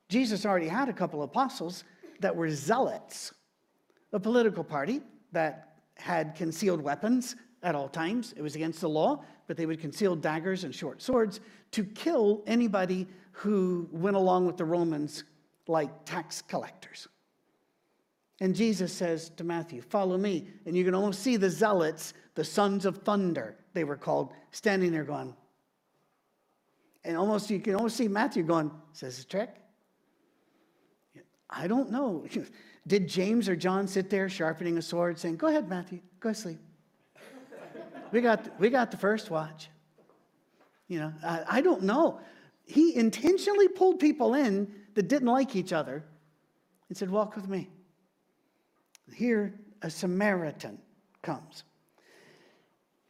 Jesus 0.08 0.46
already 0.46 0.68
had 0.68 0.88
a 0.88 0.92
couple 0.92 1.25
apostles 1.25 1.82
that 2.20 2.37
were 2.37 2.49
zealots, 2.49 3.35
a 4.12 4.20
political 4.20 4.62
party 4.62 5.00
that 5.32 5.78
had 5.96 6.37
concealed 6.37 6.80
weapons 6.80 7.35
at 7.64 7.75
all 7.75 7.88
times. 7.88 8.32
It 8.37 8.42
was 8.42 8.54
against 8.54 8.82
the 8.82 8.88
law, 8.88 9.25
but 9.49 9.56
they 9.56 9.66
would 9.66 9.80
conceal 9.80 10.14
daggers 10.14 10.62
and 10.62 10.73
short 10.73 11.02
swords 11.02 11.40
to 11.73 11.82
kill 11.82 12.44
anybody 12.46 13.08
who 13.32 13.88
went 13.90 14.16
along 14.16 14.46
with 14.46 14.56
the 14.58 14.64
Romans 14.64 15.25
like 15.66 16.04
tax 16.04 16.40
collectors. 16.40 17.08
And 18.40 18.55
Jesus 18.55 18.93
says 18.93 19.31
to 19.31 19.45
Matthew, 19.45 19.81
Follow 19.81 20.19
me. 20.19 20.49
And 20.66 20.76
you 20.76 20.85
can 20.85 20.95
almost 20.95 21.23
see 21.23 21.37
the 21.37 21.50
zealots, 21.50 22.14
the 22.35 22.45
sons 22.45 22.85
of 22.85 22.99
thunder, 22.99 23.57
they 23.73 23.85
were 23.85 23.97
called, 23.97 24.33
standing 24.50 24.93
there 24.93 25.05
going, 25.05 25.35
and 27.07 27.16
almost 27.16 27.49
you 27.50 27.61
can 27.61 27.76
almost 27.76 27.97
see 27.97 28.09
Matthew 28.09 28.43
going, 28.43 28.71
Says 28.93 29.21
a 29.21 29.25
trick? 29.25 29.50
I 31.49 31.69
don't 31.69 31.90
know. 31.90 32.26
Did 32.87 33.09
James 33.09 33.49
or 33.49 33.57
John 33.57 33.88
sit 33.88 34.11
there 34.11 34.28
sharpening 34.28 34.76
a 34.78 34.83
sword 34.83 35.19
saying, 35.19 35.37
Go 35.37 35.47
ahead, 35.47 35.69
Matthew, 35.69 36.00
go 36.21 36.33
sleep? 36.33 36.59
we, 38.12 38.21
got, 38.21 38.61
we 38.61 38.71
got 38.71 38.90
the 38.90 38.97
first 38.97 39.31
watch. 39.31 39.71
You 40.88 41.00
know, 41.00 41.12
I, 41.25 41.45
I 41.49 41.61
don't 41.61 41.83
know. 41.83 42.21
He 42.64 42.97
intentionally 42.97 43.69
pulled 43.69 44.00
people 44.00 44.35
in 44.35 44.73
that 44.95 45.09
didn't 45.09 45.28
like 45.28 45.55
each 45.55 45.73
other 45.73 46.05
and 46.88 46.99
said, 46.99 47.09
Walk 47.09 47.37
with 47.37 47.49
me. 47.49 47.69
Here, 49.14 49.54
a 49.82 49.90
Samaritan 49.90 50.78
comes. 51.22 51.64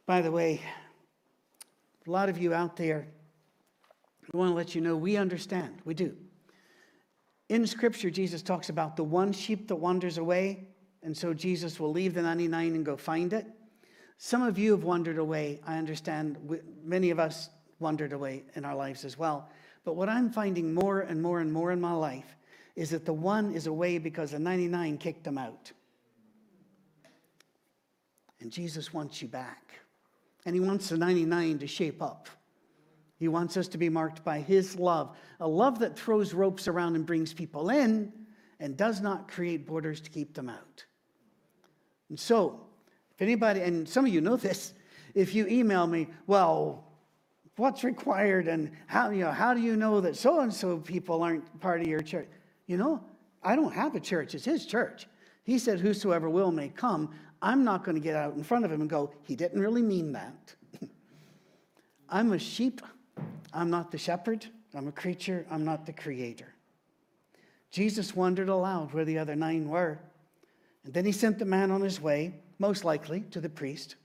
By 0.05 0.21
the 0.21 0.31
way, 0.31 0.61
a 2.05 2.11
lot 2.11 2.29
of 2.29 2.37
you 2.37 2.53
out 2.53 2.77
there, 2.77 3.07
I 4.33 4.37
want 4.37 4.51
to 4.51 4.55
let 4.55 4.75
you 4.75 4.81
know 4.81 4.95
we 4.95 5.17
understand. 5.17 5.81
We 5.85 5.93
do. 5.93 6.15
In 7.49 7.65
Scripture, 7.65 8.09
Jesus 8.09 8.41
talks 8.41 8.69
about 8.69 8.97
the 8.97 9.03
one 9.03 9.31
sheep 9.31 9.67
that 9.69 9.75
wanders 9.75 10.17
away, 10.17 10.67
and 11.01 11.15
so 11.15 11.33
Jesus 11.33 11.79
will 11.79 11.91
leave 11.91 12.13
the 12.13 12.21
99 12.21 12.75
and 12.75 12.85
go 12.85 12.97
find 12.97 13.31
it. 13.33 13.47
Some 14.17 14.43
of 14.43 14.57
you 14.57 14.71
have 14.71 14.83
wandered 14.83 15.17
away. 15.17 15.59
I 15.65 15.77
understand 15.77 16.37
many 16.83 17.09
of 17.09 17.19
us 17.19 17.49
wandered 17.79 18.13
away 18.13 18.43
in 18.55 18.65
our 18.65 18.75
lives 18.75 19.05
as 19.05 19.17
well. 19.17 19.49
But 19.85 19.95
what 19.95 20.09
I'm 20.09 20.29
finding 20.29 20.73
more 20.73 21.01
and 21.01 21.21
more 21.21 21.39
and 21.39 21.53
more 21.53 21.71
in 21.71 21.79
my 21.79 21.93
life 21.93 22.35
is 22.75 22.89
that 22.89 23.05
the 23.05 23.13
one 23.13 23.53
is 23.53 23.67
away 23.67 23.97
because 23.97 24.31
the 24.31 24.39
99 24.39 24.97
kicked 24.97 25.25
him 25.25 25.37
out. 25.37 25.71
And 28.39 28.51
Jesus 28.51 28.93
wants 28.93 29.21
you 29.21 29.27
back. 29.27 29.73
And 30.45 30.55
he 30.55 30.59
wants 30.59 30.89
the 30.89 30.97
99 30.97 31.59
to 31.59 31.67
shape 31.67 32.01
up. 32.01 32.29
He 33.19 33.27
wants 33.27 33.57
us 33.57 33.67
to 33.69 33.77
be 33.77 33.89
marked 33.89 34.23
by 34.23 34.39
his 34.39 34.77
love, 34.77 35.17
a 35.39 35.47
love 35.47 35.79
that 35.79 35.97
throws 35.97 36.33
ropes 36.33 36.67
around 36.67 36.95
and 36.95 37.05
brings 37.05 37.33
people 37.33 37.69
in 37.69 38.13
and 38.59 38.77
does 38.77 39.01
not 39.01 39.27
create 39.27 39.65
borders 39.65 39.99
to 40.01 40.09
keep 40.09 40.33
them 40.35 40.49
out. 40.49 40.85
And 42.09 42.19
so, 42.19 42.61
if 43.15 43.21
anybody, 43.21 43.61
and 43.61 43.89
some 43.89 44.05
of 44.05 44.13
you 44.13 44.21
know 44.21 44.35
this, 44.35 44.73
if 45.15 45.33
you 45.33 45.47
email 45.47 45.87
me, 45.87 46.07
well, 46.27 46.85
what's 47.55 47.83
required 47.83 48.47
and 48.47 48.71
how, 48.85 49.09
you 49.09 49.23
know, 49.23 49.31
how 49.31 49.53
do 49.53 49.61
you 49.61 49.75
know 49.75 49.99
that 50.01 50.15
so 50.15 50.41
and 50.41 50.53
so 50.53 50.77
people 50.77 51.23
aren't 51.23 51.59
part 51.59 51.81
of 51.81 51.87
your 51.87 52.01
church? 52.01 52.27
You 52.67 52.77
know, 52.77 53.03
I 53.41 53.55
don't 53.55 53.73
have 53.73 53.95
a 53.95 53.99
church, 53.99 54.35
it's 54.35 54.45
his 54.45 54.65
church. 54.65 55.07
He 55.47 55.57
said, 55.57 55.79
Whosoever 55.79 56.29
will 56.29 56.51
may 56.51 56.67
come. 56.67 57.09
I'm 57.41 57.63
not 57.63 57.85
going 57.85 57.95
to 57.95 58.01
get 58.01 58.15
out 58.15 58.35
in 58.35 58.43
front 58.43 58.65
of 58.65 58.71
him 58.71 58.81
and 58.81 58.89
go, 58.89 59.13
He 59.23 59.35
didn't 59.35 59.61
really 59.61 59.81
mean 59.81 60.11
that. 60.11 60.55
I'm 62.09 62.33
a 62.33 62.37
sheep. 62.37 62.81
I'm 63.53 63.69
not 63.69 63.89
the 63.89 63.97
shepherd. 63.97 64.45
I'm 64.75 64.89
a 64.89 64.91
creature. 64.91 65.45
I'm 65.49 65.63
not 65.63 65.85
the 65.85 65.93
creator. 65.93 66.53
Jesus 67.71 68.13
wondered 68.13 68.49
aloud 68.49 68.93
where 68.93 69.05
the 69.05 69.17
other 69.17 69.35
nine 69.35 69.69
were. 69.69 69.97
And 70.83 70.93
then 70.93 71.05
he 71.05 71.13
sent 71.13 71.39
the 71.39 71.45
man 71.45 71.71
on 71.71 71.81
his 71.81 72.01
way, 72.01 72.33
most 72.59 72.83
likely 72.83 73.21
to 73.31 73.39
the 73.39 73.49
priest. 73.49 73.95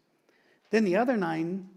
Then 0.71 0.85
the 0.85 0.97
other 0.97 1.17
nine, 1.17 1.69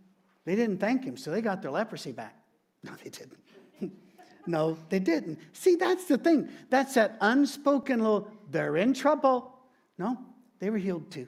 they 0.46 0.56
didn't 0.56 0.78
thank 0.78 1.04
him, 1.04 1.18
so 1.18 1.32
they 1.32 1.42
got 1.42 1.64
their 1.64 1.72
leprosy 1.72 2.12
back. 2.12 2.36
No, 2.84 2.92
they 3.04 3.10
didn't. 3.10 3.40
no, 4.46 4.78
they 4.90 5.00
didn't. 5.00 5.40
See, 5.54 5.76
that's 5.76 6.06
the 6.06 6.20
thing. 6.20 6.50
That's 6.70 6.94
that 6.94 7.18
unspoken 7.20 8.00
little, 8.00 8.30
they're 8.52 8.78
in 8.78 8.94
trouble. 8.94 9.55
No, 9.98 10.18
they 10.60 10.70
were 10.70 10.78
healed 10.78 11.12
too. 11.12 11.28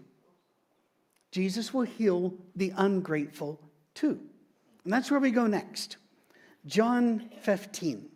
Jesus 1.31 1.73
will 1.73 1.83
heal 1.83 2.33
the 2.55 2.73
ungrateful 2.75 3.59
too. 3.93 4.19
And 4.83 4.93
that's 4.93 5.11
where 5.11 5.19
we 5.19 5.31
go 5.31 5.47
next. 5.47 5.97
John 6.65 7.29
15. 7.41 8.09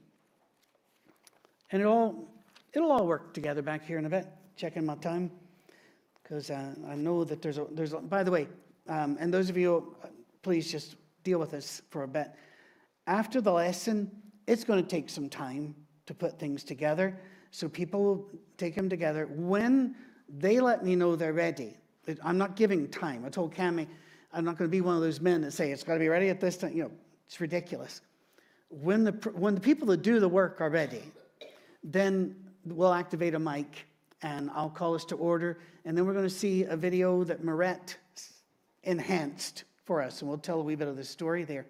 And 1.72 1.82
it 1.82 1.86
all, 1.86 2.28
it'll 2.74 2.92
all 2.92 3.08
work 3.08 3.34
together 3.34 3.62
back 3.62 3.86
here 3.86 3.98
in 3.98 4.06
a 4.06 4.10
bit. 4.10 4.28
Checking 4.56 4.86
my 4.86 4.96
time. 4.96 5.32
Because 6.22 6.50
uh, 6.50 6.74
I 6.88 6.96
know 6.96 7.24
that 7.24 7.42
there's 7.42 7.58
a, 7.58 7.68
there's 7.72 7.94
a, 7.94 7.98
by 7.98 8.24
the 8.24 8.32
way, 8.32 8.48
um, 8.88 9.18
and 9.20 9.34
those 9.34 9.50
of 9.50 9.58
you, 9.58 9.96
please 10.42 10.72
just 10.72 10.96
deal 11.24 11.40
with 11.40 11.52
this 11.52 11.82
for 11.90 12.04
a 12.04 12.08
bit. 12.08 12.32
After 13.08 13.42
the 13.42 13.52
lesson, 13.52 14.12
it's 14.48 14.64
going 14.64 14.82
to 14.82 14.90
take 14.90 15.10
some 15.10 15.30
time 15.30 15.76
to 16.06 16.14
put 16.14 16.40
things 16.40 16.64
together. 16.64 17.20
So 17.52 17.68
people 17.68 18.04
will 18.04 18.30
take 18.58 18.76
them 18.76 18.90
together. 18.90 19.28
When 19.30 19.96
they 20.38 20.60
let 20.60 20.84
me 20.84 20.96
know 20.96 21.16
they're 21.16 21.34
ready, 21.34 21.76
I'm 22.24 22.38
not 22.38 22.56
giving 22.56 22.88
time. 22.88 23.24
I 23.26 23.30
told 23.30 23.54
Cami, 23.54 23.88
I'm 24.34 24.46
not 24.46 24.58
going 24.58 24.70
to 24.70 24.72
be 24.72 24.82
one 24.82 24.96
of 24.96 25.02
those 25.02 25.22
men 25.22 25.42
that 25.42 25.52
say 25.52 25.72
it's 25.72 25.84
got 25.84 25.94
to 25.94 26.00
be 26.00 26.08
ready 26.08 26.30
at 26.30 26.40
this 26.40 26.58
time. 26.58 26.74
You 26.74 26.84
know, 26.84 26.92
it's 27.28 27.40
ridiculous. 27.40 28.02
When 28.70 29.04
the, 29.04 29.12
when 29.34 29.56
the 29.56 29.62
people 29.62 29.88
that 29.88 30.02
do 30.02 30.20
the 30.20 30.30
work 30.30 30.62
are 30.62 30.70
ready, 30.70 31.04
then 31.84 32.36
we'll 32.66 32.94
activate 32.94 33.36
a 33.36 33.40
mic 33.40 33.86
and 34.22 34.50
I'll 34.54 34.70
call 34.70 34.96
us 34.96 35.04
to 35.06 35.16
order. 35.16 35.60
And 35.86 35.98
then 35.98 36.06
we're 36.06 36.14
going 36.14 36.26
to 36.26 36.30
see 36.30 36.64
a 36.64 36.78
video 36.78 37.24
that 37.24 37.44
Moret 37.44 37.98
enhanced 38.84 39.64
for 39.86 40.02
us. 40.02 40.22
And 40.22 40.30
we'll 40.30 40.38
tell 40.38 40.60
a 40.60 40.64
wee 40.64 40.76
bit 40.76 40.88
of 40.88 40.96
the 40.96 41.04
story 41.04 41.44
there. 41.44 41.66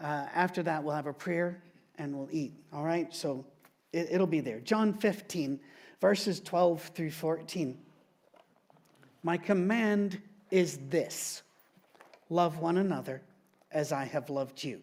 Uh, 0.00 0.26
after 0.34 0.62
that, 0.62 0.82
we'll 0.82 0.94
have 0.94 1.06
a 1.06 1.12
prayer 1.12 1.62
and 1.98 2.16
we'll 2.16 2.28
eat. 2.30 2.52
All 2.72 2.84
right? 2.84 3.14
So 3.14 3.44
it, 3.92 4.08
it'll 4.10 4.26
be 4.26 4.40
there. 4.40 4.60
John 4.60 4.94
15, 4.94 5.60
verses 6.04 6.38
12 6.38 6.82
through 6.94 7.10
14. 7.10 7.78
My 9.22 9.38
command 9.38 10.20
is 10.50 10.78
this 10.90 11.42
love 12.28 12.58
one 12.58 12.76
another 12.76 13.22
as 13.72 13.90
I 13.90 14.04
have 14.04 14.28
loved 14.28 14.62
you. 14.62 14.82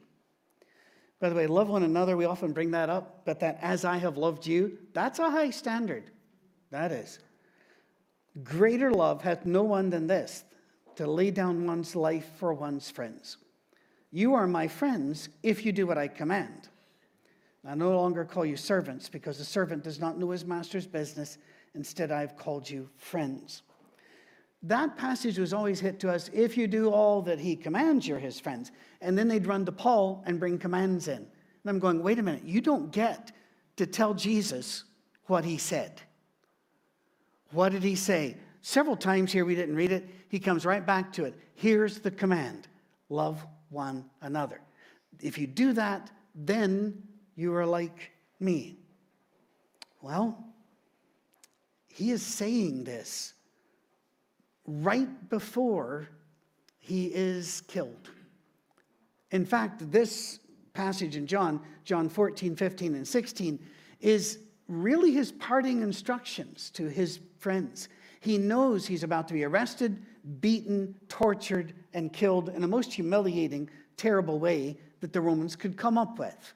By 1.20 1.30
the 1.30 1.36
way, 1.36 1.46
love 1.46 1.70
one 1.70 1.84
another, 1.84 2.18
we 2.18 2.26
often 2.26 2.54
bring 2.54 2.72
that 2.72 2.90
up, 2.90 3.22
but 3.24 3.40
that 3.42 3.60
as 3.62 3.86
I 3.86 3.98
have 3.98 4.18
loved 4.18 4.48
you, 4.48 4.80
that's 4.94 5.20
a 5.20 5.30
high 5.30 5.52
standard. 5.52 6.10
That 6.72 6.92
is. 6.92 7.20
Greater 8.44 8.92
love 8.92 9.22
hath 9.22 9.46
no 9.46 9.62
one 9.62 9.92
than 9.92 10.08
this, 10.08 10.44
to 10.96 11.06
lay 11.06 11.30
down 11.30 11.68
one's 11.68 11.96
life 11.96 12.32
for 12.40 12.52
one's 12.52 12.90
friends. 12.90 13.38
You 14.10 14.34
are 14.34 14.48
my 14.48 14.68
friends 14.68 15.30
if 15.44 15.68
you 15.68 15.72
do 15.72 15.86
what 15.86 16.00
I 16.00 16.08
command. 16.08 16.70
I 17.68 17.76
no 17.76 17.96
longer 17.96 18.26
call 18.26 18.46
you 18.46 18.58
servants 18.58 19.08
because 19.08 19.38
the 19.38 19.46
servant 19.46 19.84
does 19.84 20.00
not 20.00 20.18
know 20.18 20.32
his 20.32 20.46
master's 20.46 20.88
business. 20.88 21.38
Instead, 21.76 22.12
I 22.12 22.22
have 22.22 22.36
called 22.36 22.70
you 22.70 22.90
friends. 22.98 23.62
That 24.64 24.98
passage 24.98 25.38
was 25.38 25.54
always 25.54 25.80
hit 25.80 26.00
to 26.02 26.12
us 26.12 26.30
if 26.34 26.58
you 26.58 26.68
do 26.68 26.90
all 26.90 27.22
that 27.24 27.40
he 27.40 27.56
commands, 27.56 28.08
you're 28.08 28.20
his 28.20 28.40
friends. 28.40 28.72
And 29.02 29.18
then 29.18 29.28
they'd 29.28 29.48
run 29.48 29.66
to 29.66 29.72
Paul 29.72 30.24
and 30.26 30.40
bring 30.40 30.58
commands 30.58 31.08
in. 31.08 31.18
And 31.18 31.70
I'm 31.70 31.80
going, 31.80 32.02
wait 32.02 32.20
a 32.20 32.24
minute, 32.24 32.44
you 32.44 32.62
don't 32.62 32.92
get 32.92 33.32
to 33.78 33.86
tell 33.86 34.14
Jesus 34.14 34.84
what 35.26 35.46
he 35.46 35.58
said. 35.58 36.02
What 37.52 37.72
did 37.72 37.84
he 37.84 37.96
say? 37.96 38.38
Several 38.62 38.96
times 38.96 39.32
here 39.32 39.46
we 39.46 39.56
didn't 39.56 39.76
read 39.76 39.92
it. 39.92 40.08
He 40.30 40.40
comes 40.40 40.66
right 40.66 40.86
back 40.86 41.12
to 41.14 41.26
it. 41.26 41.36
Here's 41.56 42.00
the 42.00 42.12
command 42.12 42.68
love 43.10 43.46
one 43.70 44.10
another. 44.22 44.62
If 45.22 45.38
you 45.38 45.48
do 45.48 45.74
that, 45.74 46.12
then 46.34 47.02
you 47.42 47.56
are 47.56 47.66
like 47.66 48.12
me. 48.40 48.78
Well, 50.02 50.38
he 51.88 52.12
is 52.12 52.22
saying 52.22 52.84
this 52.84 53.34
right 54.66 55.30
before 55.30 56.08
he 56.80 57.08
is 57.08 57.62
killed. 57.68 58.10
In 59.32 59.46
fact, 59.46 59.92
this 59.92 60.40
passage 60.74 61.16
in 61.16 61.26
John, 61.26 61.62
John 61.84 62.10
14, 62.10 62.56
15, 62.56 62.96
and 62.96 63.08
16, 63.08 63.60
is 64.00 64.40
really 64.68 65.12
his 65.12 65.32
parting 65.32 65.82
instructions 65.82 66.70
to 66.72 66.88
his 66.88 67.20
friends. 67.40 67.90
He 68.20 68.38
knows 68.38 68.86
he's 68.86 69.04
about 69.04 69.28
to 69.30 69.34
be 69.34 69.44
arrested, 69.44 70.06
beaten, 70.40 70.96
tortured, 71.10 71.74
and 71.94 72.14
killed 72.14 72.50
in 72.50 72.64
a 72.64 72.68
most 72.68 72.94
humiliating, 72.94 73.70
terrible 73.98 74.40
way 74.40 74.78
that 75.00 75.12
the 75.12 75.22
Romans 75.22 75.56
could 75.56 75.76
come 75.76 75.98
up 75.98 76.20
with. 76.20 76.54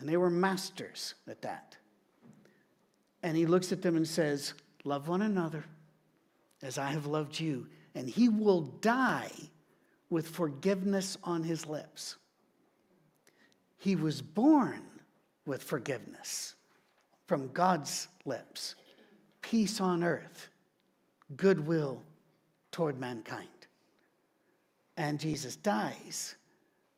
And 0.00 0.08
they 0.08 0.16
were 0.16 0.30
masters 0.30 1.14
at 1.28 1.42
that. 1.42 1.76
And 3.22 3.36
he 3.36 3.46
looks 3.46 3.70
at 3.70 3.82
them 3.82 3.96
and 3.96 4.08
says, 4.08 4.54
Love 4.84 5.08
one 5.08 5.22
another 5.22 5.64
as 6.62 6.78
I 6.78 6.90
have 6.90 7.06
loved 7.06 7.38
you. 7.38 7.66
And 7.94 8.08
he 8.08 8.28
will 8.28 8.62
die 8.80 9.30
with 10.08 10.28
forgiveness 10.28 11.18
on 11.22 11.42
his 11.42 11.66
lips. 11.66 12.16
He 13.78 13.94
was 13.94 14.22
born 14.22 14.82
with 15.46 15.62
forgiveness 15.62 16.54
from 17.26 17.52
God's 17.52 18.08
lips, 18.24 18.74
peace 19.42 19.80
on 19.80 20.02
earth, 20.02 20.48
goodwill 21.36 22.02
toward 22.72 22.98
mankind. 22.98 23.48
And 24.96 25.18
Jesus 25.18 25.56
dies 25.56 26.34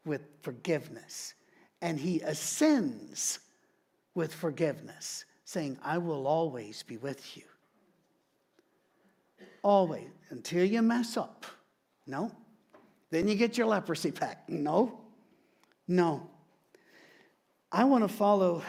with 0.04 0.22
forgiveness, 0.42 1.34
and 1.82 1.98
he 1.98 2.20
ascends 2.20 3.40
with 4.14 4.32
forgiveness, 4.32 5.24
saying, 5.44 5.76
I 5.82 5.98
will 5.98 6.26
always 6.26 6.82
be 6.84 6.96
with 6.96 7.36
you. 7.36 7.42
Always, 9.62 10.08
until 10.30 10.64
you 10.64 10.80
mess 10.80 11.16
up. 11.16 11.44
No. 12.06 12.30
Then 13.10 13.28
you 13.28 13.34
get 13.34 13.58
your 13.58 13.66
leprosy 13.66 14.12
back. 14.12 14.48
No. 14.48 15.00
No. 15.88 16.30
I 17.70 17.84
want 17.84 18.04
to 18.04 18.08
follow 18.08 18.62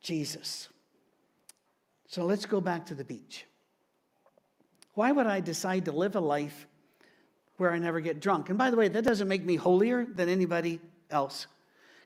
Jesus. 0.00 0.68
So 2.06 2.24
let's 2.24 2.46
go 2.46 2.60
back 2.60 2.86
to 2.86 2.94
the 2.94 3.04
beach. 3.04 3.44
Why 4.94 5.10
would 5.10 5.26
I 5.26 5.40
decide 5.40 5.84
to 5.86 5.92
live 5.92 6.14
a 6.14 6.20
life 6.20 6.66
where 7.56 7.72
I 7.72 7.78
never 7.78 8.00
get 8.00 8.20
drunk? 8.20 8.50
And 8.50 8.58
by 8.58 8.70
the 8.70 8.76
way, 8.76 8.88
that 8.88 9.04
doesn't 9.04 9.28
make 9.28 9.44
me 9.44 9.56
holier 9.56 10.04
than 10.04 10.28
anybody 10.28 10.80
else. 11.10 11.46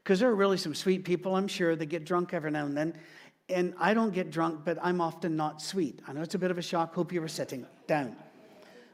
Because 0.02 0.20
there 0.20 0.30
are 0.30 0.34
really 0.34 0.56
some 0.56 0.74
sweet 0.74 1.04
people, 1.04 1.36
I'm 1.36 1.48
sure, 1.48 1.76
that 1.76 1.86
get 1.86 2.04
drunk 2.04 2.32
every 2.32 2.50
now 2.50 2.64
and 2.64 2.76
then. 2.76 2.94
And 3.48 3.74
I 3.78 3.94
don't 3.94 4.12
get 4.12 4.30
drunk, 4.30 4.64
but 4.64 4.78
I'm 4.80 5.00
often 5.00 5.36
not 5.36 5.60
sweet. 5.60 6.00
I 6.06 6.12
know 6.12 6.22
it's 6.22 6.34
a 6.34 6.38
bit 6.38 6.50
of 6.50 6.58
a 6.58 6.62
shock. 6.62 6.94
Hope 6.94 7.12
you 7.12 7.20
were 7.20 7.28
sitting 7.28 7.66
down. 7.86 8.16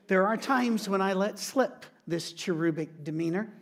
There 0.08 0.26
are 0.26 0.36
times 0.36 0.88
when 0.88 1.00
I 1.00 1.12
let 1.12 1.38
slip 1.38 1.84
this 2.06 2.32
cherubic 2.32 3.04
demeanor 3.04 3.52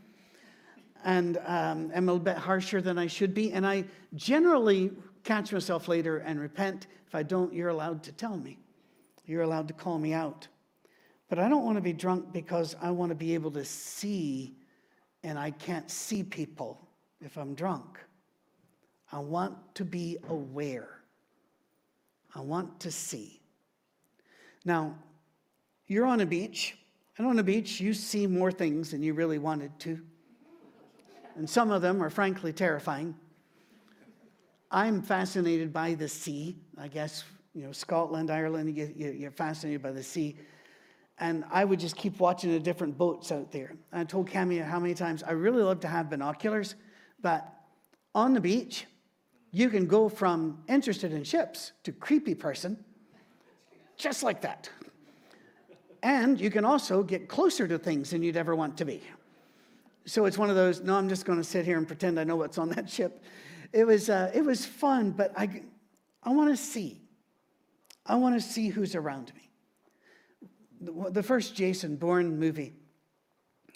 and 1.04 1.38
um, 1.46 1.90
am 1.94 2.08
a 2.08 2.12
little 2.12 2.18
bit 2.18 2.36
harsher 2.36 2.80
than 2.80 2.98
I 2.98 3.06
should 3.06 3.34
be. 3.34 3.52
And 3.52 3.66
I 3.66 3.84
generally 4.14 4.90
catch 5.22 5.52
myself 5.52 5.88
later 5.88 6.18
and 6.18 6.40
repent. 6.40 6.86
If 7.06 7.14
I 7.14 7.22
don't, 7.22 7.52
you're 7.52 7.68
allowed 7.68 8.02
to 8.04 8.12
tell 8.12 8.36
me. 8.36 8.58
You're 9.26 9.42
allowed 9.42 9.68
to 9.68 9.74
call 9.74 9.98
me 9.98 10.12
out. 10.12 10.48
But 11.28 11.38
I 11.38 11.48
don't 11.48 11.64
want 11.64 11.76
to 11.76 11.82
be 11.82 11.92
drunk 11.92 12.32
because 12.32 12.76
I 12.80 12.90
want 12.90 13.10
to 13.10 13.14
be 13.14 13.34
able 13.34 13.50
to 13.52 13.64
see, 13.64 14.56
and 15.22 15.38
I 15.38 15.50
can't 15.50 15.90
see 15.90 16.22
people 16.22 16.83
if 17.24 17.36
I'm 17.36 17.54
drunk. 17.54 17.98
I 19.12 19.18
want 19.18 19.56
to 19.76 19.84
be 19.84 20.18
aware. 20.28 21.00
I 22.34 22.40
want 22.40 22.80
to 22.80 22.90
see. 22.90 23.40
Now, 24.64 24.96
you're 25.86 26.06
on 26.06 26.20
a 26.20 26.26
beach, 26.26 26.76
and 27.18 27.26
on 27.26 27.38
a 27.38 27.42
beach, 27.42 27.80
you 27.80 27.94
see 27.94 28.26
more 28.26 28.50
things 28.50 28.90
than 28.90 29.02
you 29.02 29.14
really 29.14 29.38
wanted 29.38 29.78
to. 29.80 30.00
And 31.36 31.48
some 31.48 31.70
of 31.70 31.82
them 31.82 32.02
are 32.02 32.10
frankly 32.10 32.52
terrifying. 32.52 33.14
I'm 34.70 35.02
fascinated 35.02 35.72
by 35.72 35.94
the 35.94 36.08
sea. 36.08 36.56
I 36.78 36.88
guess, 36.88 37.24
you 37.54 37.62
know, 37.62 37.72
Scotland, 37.72 38.30
Ireland, 38.30 38.76
you, 38.76 39.26
are 39.28 39.30
fascinated 39.30 39.82
by 39.82 39.92
the 39.92 40.02
sea. 40.02 40.36
And 41.18 41.44
I 41.50 41.64
would 41.64 41.78
just 41.78 41.96
keep 41.96 42.18
watching 42.18 42.50
the 42.50 42.58
different 42.58 42.98
boats 42.98 43.30
out 43.30 43.52
there. 43.52 43.74
I 43.92 44.02
told 44.02 44.28
Camia 44.28 44.64
how 44.64 44.80
many 44.80 44.94
times 44.94 45.22
I 45.22 45.32
really 45.32 45.62
love 45.62 45.78
to 45.80 45.88
have 45.88 46.10
binoculars, 46.10 46.74
but 47.24 47.50
on 48.14 48.34
the 48.34 48.40
beach, 48.40 48.84
you 49.50 49.70
can 49.70 49.86
go 49.86 50.10
from 50.10 50.62
interested 50.68 51.10
in 51.10 51.24
ships 51.24 51.72
to 51.84 51.90
creepy 51.90 52.34
person, 52.34 52.76
just 53.96 54.22
like 54.22 54.42
that. 54.42 54.68
And 56.02 56.38
you 56.38 56.50
can 56.50 56.66
also 56.66 57.02
get 57.02 57.26
closer 57.26 57.66
to 57.66 57.78
things 57.78 58.10
than 58.10 58.22
you'd 58.22 58.36
ever 58.36 58.54
want 58.54 58.76
to 58.76 58.84
be. 58.84 59.00
So 60.04 60.26
it's 60.26 60.36
one 60.36 60.50
of 60.50 60.56
those, 60.56 60.82
no, 60.82 60.96
I'm 60.96 61.08
just 61.08 61.24
going 61.24 61.38
to 61.38 61.44
sit 61.44 61.64
here 61.64 61.78
and 61.78 61.86
pretend 61.86 62.20
I 62.20 62.24
know 62.24 62.36
what's 62.36 62.58
on 62.58 62.68
that 62.70 62.90
ship. 62.90 63.22
It 63.72 63.86
was, 63.86 64.10
uh, 64.10 64.30
it 64.34 64.44
was 64.44 64.66
fun, 64.66 65.12
but 65.12 65.32
I, 65.34 65.62
I 66.22 66.30
want 66.30 66.50
to 66.50 66.62
see. 66.62 67.00
I 68.04 68.16
want 68.16 68.34
to 68.34 68.46
see 68.46 68.68
who's 68.68 68.94
around 68.94 69.32
me. 69.34 69.48
The, 70.82 71.10
the 71.10 71.22
first 71.22 71.54
Jason 71.54 71.96
Bourne 71.96 72.38
movie 72.38 72.74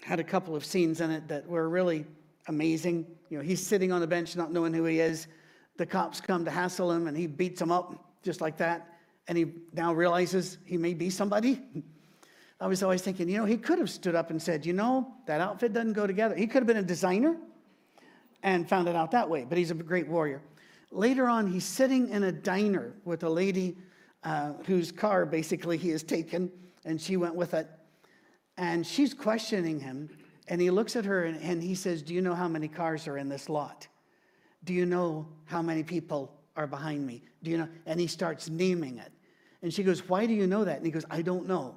had 0.02 0.20
a 0.20 0.24
couple 0.24 0.54
of 0.54 0.66
scenes 0.66 1.00
in 1.00 1.10
it 1.10 1.28
that 1.28 1.48
were 1.48 1.66
really 1.66 2.04
amazing. 2.48 3.06
You 3.30 3.38
know, 3.38 3.44
he's 3.44 3.64
sitting 3.64 3.92
on 3.92 4.00
the 4.00 4.06
bench 4.06 4.34
not 4.36 4.52
knowing 4.52 4.74
who 4.74 4.84
he 4.84 5.00
is 5.00 5.28
the 5.78 5.86
cops 5.86 6.20
come 6.20 6.44
to 6.44 6.50
hassle 6.50 6.92
him 6.92 7.06
and 7.06 7.16
he 7.16 7.26
beats 7.26 7.60
them 7.60 7.72
up 7.72 8.12
just 8.22 8.40
like 8.40 8.58
that. 8.58 8.98
And 9.28 9.38
he 9.38 9.46
now 9.72 9.94
realizes 9.94 10.58
he 10.66 10.76
may 10.76 10.92
be 10.92 11.08
somebody. 11.08 11.62
I 12.60 12.66
was 12.66 12.82
always 12.82 13.02
thinking, 13.02 13.28
you 13.28 13.38
know, 13.38 13.44
he 13.44 13.56
could 13.56 13.78
have 13.78 13.88
stood 13.88 14.16
up 14.16 14.30
and 14.30 14.42
said, 14.42 14.66
you 14.66 14.72
know, 14.72 15.14
that 15.26 15.40
outfit 15.40 15.72
doesn't 15.72 15.92
go 15.92 16.08
together. 16.08 16.34
He 16.34 16.48
could 16.48 16.58
have 16.58 16.66
been 16.66 16.78
a 16.78 16.82
designer 16.82 17.36
and 18.42 18.68
found 18.68 18.88
it 18.88 18.96
out 18.96 19.12
that 19.12 19.30
way, 19.30 19.46
but 19.48 19.56
he's 19.56 19.70
a 19.70 19.74
great 19.74 20.08
warrior. 20.08 20.42
Later 20.90 21.28
on, 21.28 21.46
he's 21.46 21.64
sitting 21.64 22.08
in 22.08 22.24
a 22.24 22.32
diner 22.32 22.94
with 23.04 23.22
a 23.22 23.28
lady 23.28 23.76
uh, 24.24 24.54
whose 24.66 24.90
car 24.90 25.24
basically 25.24 25.76
he 25.76 25.90
has 25.90 26.02
taken, 26.02 26.50
and 26.84 27.00
she 27.00 27.16
went 27.16 27.36
with 27.36 27.54
it. 27.54 27.68
And 28.56 28.84
she's 28.84 29.14
questioning 29.14 29.78
him, 29.78 30.08
and 30.48 30.60
he 30.60 30.70
looks 30.70 30.96
at 30.96 31.04
her 31.04 31.24
and, 31.24 31.40
and 31.42 31.62
he 31.62 31.74
says, 31.74 32.02
Do 32.02 32.14
you 32.14 32.22
know 32.22 32.34
how 32.34 32.48
many 32.48 32.68
cars 32.68 33.06
are 33.06 33.18
in 33.18 33.28
this 33.28 33.48
lot? 33.48 33.86
Do 34.64 34.74
you 34.74 34.86
know 34.86 35.28
how 35.44 35.62
many 35.62 35.82
people 35.82 36.34
are 36.56 36.66
behind 36.66 37.06
me? 37.06 37.22
Do 37.42 37.50
you 37.50 37.58
know? 37.58 37.68
And 37.86 38.00
he 38.00 38.06
starts 38.06 38.48
naming 38.48 38.98
it. 38.98 39.12
And 39.62 39.72
she 39.72 39.82
goes, 39.82 40.08
Why 40.08 40.26
do 40.26 40.34
you 40.34 40.46
know 40.46 40.64
that? 40.64 40.76
And 40.78 40.86
he 40.86 40.92
goes, 40.92 41.04
I 41.10 41.22
don't 41.22 41.46
know. 41.46 41.76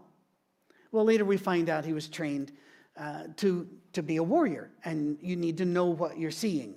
Well, 0.91 1.05
later 1.05 1.25
we 1.25 1.38
find 1.38 1.69
out 1.69 1.86
he 1.86 1.93
was 1.93 2.07
trained 2.07 2.51
uh, 2.97 3.23
to, 3.38 3.67
to 3.93 4.03
be 4.03 4.17
a 4.17 4.23
warrior, 4.23 4.69
and 4.84 5.17
you 5.21 5.36
need 5.36 5.57
to 5.57 5.65
know 5.65 5.86
what 5.86 6.17
you're 6.17 6.31
seeing. 6.31 6.75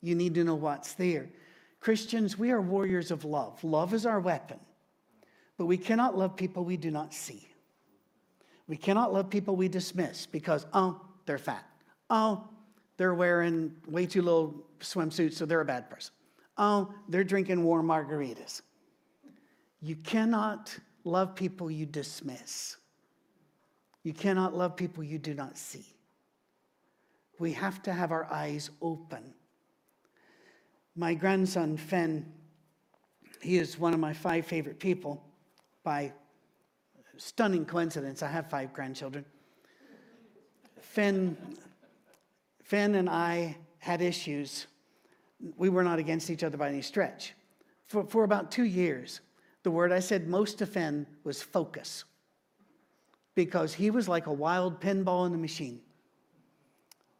You 0.00 0.14
need 0.14 0.34
to 0.34 0.44
know 0.44 0.54
what's 0.54 0.94
there. 0.94 1.28
Christians, 1.80 2.38
we 2.38 2.50
are 2.50 2.60
warriors 2.60 3.10
of 3.10 3.24
love. 3.24 3.62
Love 3.64 3.94
is 3.94 4.06
our 4.06 4.20
weapon, 4.20 4.60
but 5.56 5.66
we 5.66 5.76
cannot 5.76 6.16
love 6.16 6.36
people 6.36 6.64
we 6.64 6.76
do 6.76 6.90
not 6.90 7.12
see. 7.12 7.48
We 8.68 8.76
cannot 8.76 9.12
love 9.12 9.30
people 9.30 9.56
we 9.56 9.68
dismiss 9.68 10.26
because, 10.26 10.66
oh, 10.72 11.00
they're 11.28 11.38
fat. 11.38 11.64
Oh, 12.10 12.48
they're 12.96 13.14
wearing 13.14 13.72
way 13.86 14.06
too 14.06 14.22
little 14.22 14.66
swimsuits, 14.80 15.34
so 15.34 15.46
they're 15.46 15.60
a 15.60 15.64
bad 15.64 15.88
person. 15.88 16.12
Oh, 16.56 16.92
they're 17.08 17.22
drinking 17.22 17.62
warm 17.62 17.86
margaritas. 17.86 18.62
You 19.80 19.94
cannot 19.94 20.76
love 21.04 21.36
people 21.36 21.70
you 21.70 21.86
dismiss. 21.86 22.76
You 24.02 24.12
cannot 24.12 24.56
love 24.56 24.74
people 24.74 25.04
you 25.04 25.18
do 25.18 25.34
not 25.34 25.56
see. 25.56 25.84
We 27.38 27.52
have 27.52 27.82
to 27.82 27.92
have 27.92 28.10
our 28.10 28.24
eyes 28.32 28.70
open. 28.80 29.34
My 30.96 31.14
grandson, 31.14 31.76
Finn, 31.76 32.26
he 33.42 33.58
is 33.58 33.78
one 33.78 33.94
of 33.94 34.00
my 34.00 34.14
five 34.14 34.46
favorite 34.46 34.80
people 34.80 35.22
by 35.84 36.12
stunning 37.18 37.66
coincidence. 37.66 38.22
I 38.22 38.28
have 38.28 38.48
five 38.48 38.72
grandchildren. 38.72 39.24
Finn, 40.80 41.36
Finn 42.62 42.94
and 42.94 43.08
I 43.08 43.56
had 43.78 44.02
issues. 44.02 44.66
We 45.56 45.68
were 45.68 45.84
not 45.84 45.98
against 45.98 46.30
each 46.30 46.42
other 46.42 46.56
by 46.56 46.68
any 46.68 46.82
stretch. 46.82 47.34
For, 47.86 48.04
for 48.04 48.24
about 48.24 48.50
two 48.50 48.64
years, 48.64 49.20
the 49.62 49.70
word 49.70 49.92
I 49.92 50.00
said 50.00 50.28
most 50.28 50.58
to 50.58 50.66
Finn 50.66 51.06
was 51.24 51.42
focus 51.42 52.04
because 53.34 53.72
he 53.72 53.90
was 53.90 54.08
like 54.08 54.26
a 54.26 54.32
wild 54.32 54.80
pinball 54.80 55.24
in 55.26 55.32
the 55.32 55.38
machine. 55.38 55.80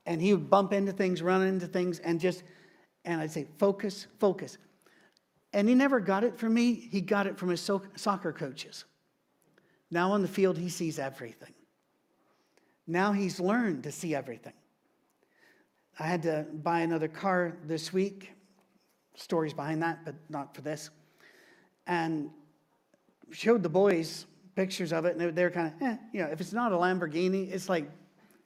And 0.04 0.20
he 0.20 0.32
would 0.32 0.50
bump 0.50 0.72
into 0.72 0.92
things, 0.92 1.22
run 1.22 1.42
into 1.42 1.66
things, 1.66 2.00
and 2.00 2.18
just, 2.18 2.42
and 3.04 3.20
I'd 3.20 3.30
say, 3.30 3.46
focus, 3.58 4.06
focus. 4.18 4.58
And 5.52 5.68
he 5.68 5.74
never 5.74 6.00
got 6.00 6.24
it 6.24 6.36
from 6.36 6.54
me, 6.54 6.74
he 6.74 7.00
got 7.00 7.26
it 7.26 7.38
from 7.38 7.50
his 7.50 7.60
so- 7.60 7.82
soccer 7.94 8.32
coaches. 8.32 8.84
Now 9.90 10.12
on 10.12 10.22
the 10.22 10.28
field, 10.28 10.58
he 10.58 10.68
sees 10.68 10.98
everything. 10.98 11.54
Now 12.90 13.12
he's 13.12 13.38
learned 13.38 13.84
to 13.84 13.92
see 13.92 14.14
everything. 14.14 14.54
I 15.98 16.04
had 16.04 16.22
to 16.22 16.46
buy 16.62 16.80
another 16.80 17.06
car 17.06 17.58
this 17.64 17.92
week. 17.92 18.32
Stories 19.14 19.52
behind 19.52 19.82
that, 19.82 20.06
but 20.06 20.14
not 20.30 20.54
for 20.54 20.62
this. 20.62 20.88
And 21.86 22.30
showed 23.30 23.62
the 23.62 23.68
boys 23.68 24.24
pictures 24.56 24.92
of 24.92 25.04
it, 25.04 25.16
and 25.16 25.36
they're 25.36 25.50
kind 25.50 25.72
of, 25.74 25.82
eh, 25.82 25.96
you 26.12 26.22
know, 26.22 26.28
if 26.28 26.40
it's 26.40 26.54
not 26.54 26.72
a 26.72 26.76
Lamborghini, 26.76 27.52
it's 27.52 27.68
like, 27.68 27.90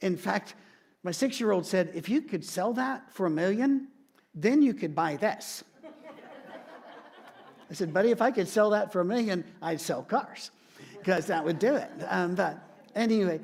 in 0.01 0.17
fact, 0.17 0.57
my 1.05 1.13
six 1.13 1.39
year 1.39 1.53
old 1.53 1.65
said, 1.65 1.93
if 1.95 2.09
you 2.09 2.21
could 2.21 2.45
sell 2.45 2.73
that 2.73 3.13
for 3.13 3.27
a 3.27 3.31
million, 3.31 3.89
then 4.35 4.61
you 4.61 4.75
could 4.75 4.95
buy 4.95 5.17
this. 5.17 5.63
I 7.71 7.75
said, 7.75 7.95
buddy, 7.95 8.11
if 8.11 8.21
I 8.21 8.33
could 8.33 8.49
sell 8.49 8.71
that 8.71 8.93
for 8.93 9.01
a 9.01 9.05
million, 9.05 9.45
I'd 9.61 9.81
sell 9.81 10.03
cars 10.03 10.51
because 10.99 11.27
that 11.27 11.45
would 11.45 11.59
do 11.59 11.77
it. 11.77 11.91
Um, 12.09 12.35
but 12.35 12.59
anyway, 12.95 13.41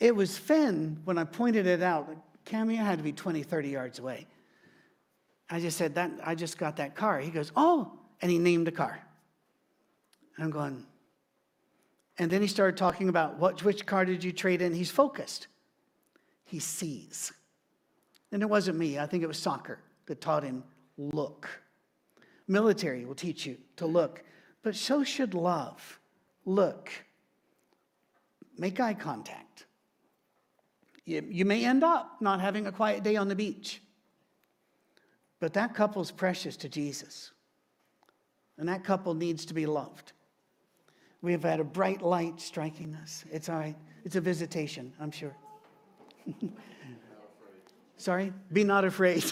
it 0.00 0.14
was 0.14 0.36
Finn 0.36 1.00
when 1.04 1.18
I 1.18 1.24
pointed 1.24 1.66
it 1.66 1.82
out. 1.82 2.08
Cami, 2.44 2.72
I 2.72 2.84
had 2.84 2.98
to 2.98 3.04
be 3.04 3.12
20, 3.12 3.42
30 3.42 3.68
yards 3.68 3.98
away. 3.98 4.26
I 5.50 5.60
just 5.60 5.76
said, 5.76 5.94
that, 5.94 6.10
I 6.24 6.34
just 6.34 6.58
got 6.58 6.76
that 6.76 6.94
car. 6.94 7.20
He 7.20 7.30
goes, 7.30 7.52
oh, 7.56 7.92
and 8.20 8.30
he 8.30 8.38
named 8.38 8.66
the 8.66 8.72
car. 8.72 8.98
I'm 10.38 10.50
going, 10.50 10.84
and 12.18 12.30
then 12.30 12.40
he 12.40 12.48
started 12.48 12.76
talking 12.76 13.08
about 13.08 13.38
what, 13.38 13.62
which 13.64 13.86
car 13.86 14.04
did 14.04 14.22
you 14.22 14.32
trade 14.32 14.62
in? 14.62 14.72
He's 14.72 14.90
focused. 14.90 15.48
He 16.44 16.58
sees. 16.58 17.32
And 18.30 18.42
it 18.42 18.48
wasn't 18.48 18.78
me, 18.78 18.98
I 18.98 19.06
think 19.06 19.22
it 19.22 19.26
was 19.26 19.38
soccer 19.38 19.80
that 20.06 20.20
taught 20.20 20.44
him 20.44 20.64
look. 20.96 21.48
Military 22.46 23.04
will 23.04 23.14
teach 23.14 23.46
you 23.46 23.56
to 23.76 23.86
look, 23.86 24.22
but 24.62 24.76
so 24.76 25.02
should 25.02 25.34
love. 25.34 25.98
Look. 26.44 26.90
Make 28.56 28.78
eye 28.78 28.94
contact. 28.94 29.66
You, 31.06 31.44
may 31.44 31.64
end 31.64 31.84
up 31.84 32.16
not 32.20 32.40
having 32.40 32.66
a 32.66 32.72
quiet 32.72 33.02
day 33.02 33.16
on 33.16 33.28
the 33.28 33.34
beach, 33.34 33.82
but 35.38 35.52
that 35.52 35.74
couple's 35.74 36.10
precious 36.10 36.56
to 36.58 36.68
Jesus. 36.68 37.32
And 38.56 38.68
that 38.68 38.84
couple 38.84 39.14
needs 39.14 39.44
to 39.46 39.54
be 39.54 39.66
loved. 39.66 40.12
We 41.20 41.32
have 41.32 41.42
had 41.42 41.60
a 41.60 41.64
bright 41.64 42.02
light 42.02 42.40
striking 42.40 42.94
us. 42.94 43.24
It's 43.30 43.48
all 43.48 43.58
right. 43.58 43.76
It's 44.04 44.16
a 44.16 44.20
visitation, 44.20 44.92
I'm 45.00 45.10
sure. 45.10 45.34
Sorry? 47.96 48.32
Be 48.52 48.64
not 48.64 48.84
afraid. 48.84 49.24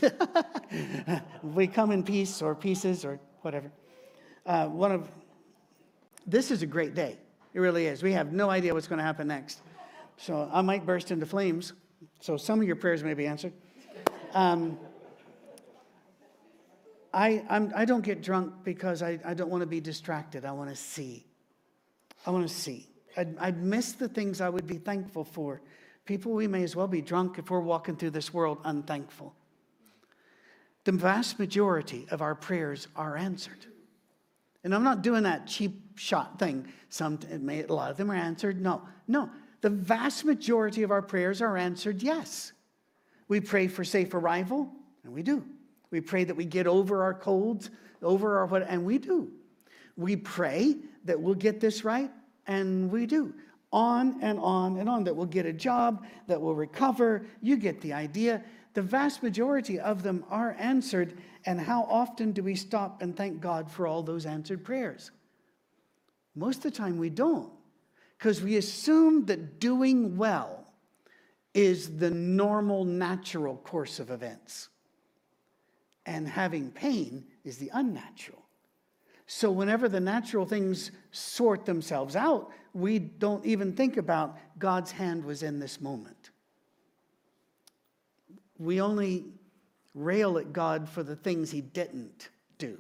we 1.43 1.67
come 1.67 1.91
in 1.91 2.03
peace 2.03 2.43
or 2.43 2.55
pieces 2.55 3.05
or 3.05 3.19
whatever. 3.43 3.71
Uh, 4.45 4.67
one 4.69 4.93
of 4.93 5.11
this 6.27 6.51
is 6.51 6.63
a 6.63 6.67
great 6.67 6.95
day. 6.95 7.19
It 7.55 7.61
really 7.61 7.87
is. 7.87 8.03
We 8.03 8.13
have 8.13 8.33
no 8.33 8.51
idea 8.51 8.73
what's 8.73 8.89
going 8.89 8.99
to 8.99 9.05
happen 9.05 9.29
next. 9.29 9.61
So 10.23 10.49
I 10.53 10.63
might 10.63 10.87
burst 10.87 11.11
into 11.11 11.27
flames. 11.27 11.73
So 12.21 12.37
some 12.37 12.61
of 12.61 12.67
your 12.67 12.77
prayers 12.77 13.03
may 13.03 13.15
be 13.15 13.27
answered. 13.27 13.53
Um, 14.35 14.79
I, 17.13 17.45
I'm, 17.51 17.73
I 17.75 17.85
do 17.85 17.95
not 17.95 18.03
get 18.03 18.23
drunk 18.23 18.55
because 18.63 19.03
I, 19.03 19.19
I 19.25 19.35
don't 19.35 19.51
want 19.51 19.63
to 19.63 19.67
be 19.67 19.81
distracted. 19.81 20.45
I 20.45 20.53
want 20.53 20.71
to 20.71 20.77
see. 20.77 21.27
I 22.25 22.31
want 22.31 22.47
to 22.47 22.55
see. 22.55 22.87
I'd, 23.17 23.37
I'd 23.37 23.63
miss 23.65 23.95
the 23.95 24.07
things 24.07 24.41
I 24.41 24.49
would 24.49 24.65
be 24.65 24.79
thankful 24.79 25.25
for. 25.25 25.61
People, 26.05 26.31
we 26.31 26.47
may 26.47 26.63
as 26.63 26.77
well 26.77 26.87
be 26.87 27.03
drunk 27.03 27.41
if 27.41 27.51
we're 27.51 27.59
walking 27.59 27.97
through 27.97 28.11
this 28.11 28.33
world 28.33 28.59
unthankful. 28.65 29.35
The 30.85 30.93
vast 30.93 31.41
majority 31.41 32.07
of 32.13 32.23
our 32.23 32.37
prayers 32.37 32.87
are 32.95 33.17
answered. 33.17 33.67
And 34.63 34.73
I'm 34.73 34.85
not 34.85 35.03
doing 35.03 35.25
that 35.25 35.49
cheap 35.49 35.99
shot 35.99 36.39
thing. 36.39 36.69
Some, 36.91 37.19
may, 37.41 37.65
a 37.65 37.73
lot 37.73 37.91
of 37.91 37.97
them 37.97 38.09
are 38.09 38.15
answered. 38.15 38.61
No, 38.61 38.83
no. 39.09 39.29
The 39.63 39.71
vast 39.71 40.25
majority 40.25 40.83
of 40.83 40.91
our 40.91 41.03
prayers 41.03 41.41
are 41.41 41.57
answered 41.57 42.03
yes. 42.03 42.53
We 43.29 43.41
pray 43.41 43.69
for 43.69 43.85
safe 43.85 44.13
arrival, 44.13 44.71
and 45.05 45.15
we 45.15 45.23
do. 45.23 45.45
We 45.91 46.01
pray 46.01 46.25
that 46.25 46.35
we 46.35 46.45
get 46.45 46.67
over 46.67 47.03
our 47.03 47.15
colds, 47.15 47.71
over 48.03 48.39
our 48.39 48.47
what, 48.47 48.67
and 48.69 48.85
we 48.85 48.99
do. 48.99 49.31
We 49.97 50.17
pray 50.17 50.77
that 51.05 51.21
we'll 51.21 51.35
get 51.35 51.61
this 51.61 51.85
right, 51.85 52.11
and 52.47 52.91
we 52.91 53.07
do. 53.07 53.33
On 53.73 54.21
and 54.21 54.39
on 54.39 54.79
and 54.79 54.89
on, 54.89 55.05
that 55.05 55.15
we'll 55.15 55.27
get 55.27 55.47
a 55.47 55.53
job, 55.53 56.05
that 56.27 56.41
we'll 56.41 56.55
recover. 56.55 57.25
You 57.41 57.57
get 57.57 57.81
the 57.81 57.93
idea. 57.93 58.43
The 58.75 58.83
vast 58.83 59.23
majority 59.23 59.79
of 59.79 60.03
them 60.03 60.25
are 60.29 60.57
answered. 60.59 61.19
And 61.47 61.61
how 61.61 61.85
often 61.85 62.33
do 62.33 62.43
we 62.43 62.55
stop 62.55 63.01
and 63.01 63.17
thank 63.17 63.41
God 63.41 63.71
for 63.71 63.87
all 63.87 64.03
those 64.03 64.27
answered 64.27 64.65
prayers? 64.65 65.11
Most 66.35 66.59
of 66.59 66.63
the 66.65 66.71
time 66.71 66.99
we 66.99 67.11
don't, 67.11 67.51
because 68.23 68.41
we 68.41 68.57
assume 68.57 69.27
that 69.27 69.59
doing 69.59 70.17
well 70.17 70.65
is 71.55 71.97
the 71.97 72.11
normal, 72.13 72.85
natural 72.85 73.57
course 73.57 73.99
of 73.99 74.13
events, 74.13 74.69
and 76.07 76.29
having 76.29 76.71
pain 76.71 77.25
is 77.45 77.59
the 77.59 77.69
unnatural. 77.75 78.41
So, 79.27 79.51
whenever 79.51 79.89
the 79.89 79.99
natural 79.99 80.47
things 80.47 80.93
sort 81.11 81.67
themselves 81.67 82.15
out, 82.15 82.53
we 82.73 83.01
don't 83.01 83.45
even 83.45 83.73
think 83.73 83.97
about 83.97 84.39
God's 84.57 84.93
hand 84.93 85.25
was 85.25 85.43
in 85.43 85.59
this 85.59 85.81
moment. 85.81 86.31
We 88.57 88.81
only 88.81 89.25
rail 89.97 90.39
at 90.39 90.53
God 90.53 90.89
for 90.89 91.03
the 91.03 91.17
things 91.17 91.51
he 91.51 91.61
didn't 91.61 92.29
do 92.59 92.79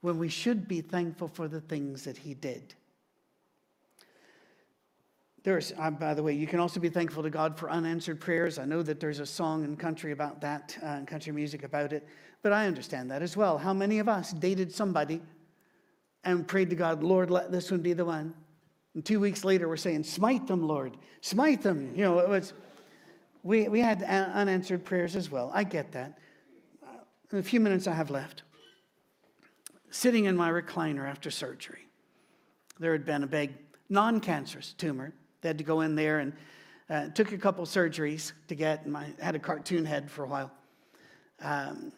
when 0.00 0.16
we 0.16 0.30
should 0.30 0.66
be 0.66 0.80
thankful 0.80 1.28
for 1.28 1.46
the 1.46 1.60
things 1.60 2.04
that 2.04 2.16
he 2.16 2.32
did. 2.32 2.74
There's, 5.44 5.74
uh, 5.78 5.90
by 5.90 6.14
the 6.14 6.22
way, 6.22 6.32
you 6.32 6.46
can 6.46 6.58
also 6.58 6.80
be 6.80 6.88
thankful 6.88 7.22
to 7.22 7.28
God 7.28 7.58
for 7.58 7.70
unanswered 7.70 8.18
prayers. 8.18 8.58
I 8.58 8.64
know 8.64 8.82
that 8.82 8.98
there's 8.98 9.20
a 9.20 9.26
song 9.26 9.62
in 9.62 9.76
country 9.76 10.12
about 10.12 10.40
that, 10.40 10.76
uh, 10.82 11.02
country 11.04 11.32
music 11.32 11.64
about 11.64 11.92
it, 11.92 12.08
but 12.42 12.52
I 12.52 12.66
understand 12.66 13.10
that 13.10 13.20
as 13.20 13.36
well. 13.36 13.58
How 13.58 13.74
many 13.74 13.98
of 13.98 14.08
us 14.08 14.32
dated 14.32 14.72
somebody 14.72 15.20
and 16.24 16.48
prayed 16.48 16.70
to 16.70 16.76
God, 16.76 17.02
Lord, 17.02 17.30
let 17.30 17.52
this 17.52 17.70
one 17.70 17.80
be 17.80 17.92
the 17.92 18.06
one? 18.06 18.32
And 18.94 19.04
two 19.04 19.20
weeks 19.20 19.44
later, 19.44 19.68
we're 19.68 19.76
saying, 19.76 20.04
Smite 20.04 20.46
them, 20.46 20.66
Lord, 20.66 20.96
smite 21.20 21.60
them. 21.60 21.92
You 21.94 22.04
know, 22.04 22.18
it 22.20 22.28
was, 22.28 22.54
we, 23.42 23.68
we 23.68 23.80
had 23.80 24.02
unanswered 24.02 24.82
prayers 24.82 25.14
as 25.14 25.30
well. 25.30 25.50
I 25.52 25.64
get 25.64 25.92
that. 25.92 26.18
In 27.32 27.36
uh, 27.36 27.40
a 27.40 27.42
few 27.42 27.60
minutes 27.60 27.86
I 27.86 27.92
have 27.92 28.08
left, 28.08 28.44
sitting 29.90 30.24
in 30.24 30.36
my 30.36 30.50
recliner 30.50 31.06
after 31.06 31.30
surgery, 31.30 31.86
there 32.78 32.92
had 32.92 33.04
been 33.04 33.22
a 33.22 33.26
big 33.26 33.52
non 33.90 34.20
cancerous 34.20 34.72
tumor 34.72 35.12
they 35.44 35.50
had 35.50 35.58
to 35.58 35.64
go 35.64 35.82
in 35.82 35.94
there 35.94 36.20
and 36.20 36.32
uh, 36.88 37.08
took 37.10 37.32
a 37.32 37.36
couple 37.38 37.62
surgeries 37.66 38.32
to 38.48 38.54
get. 38.54 38.88
My 38.88 39.08
had 39.20 39.34
a 39.34 39.38
cartoon 39.38 39.84
head 39.84 40.10
for 40.10 40.24
a 40.24 40.26
while, 40.26 40.50
um, 41.42 41.92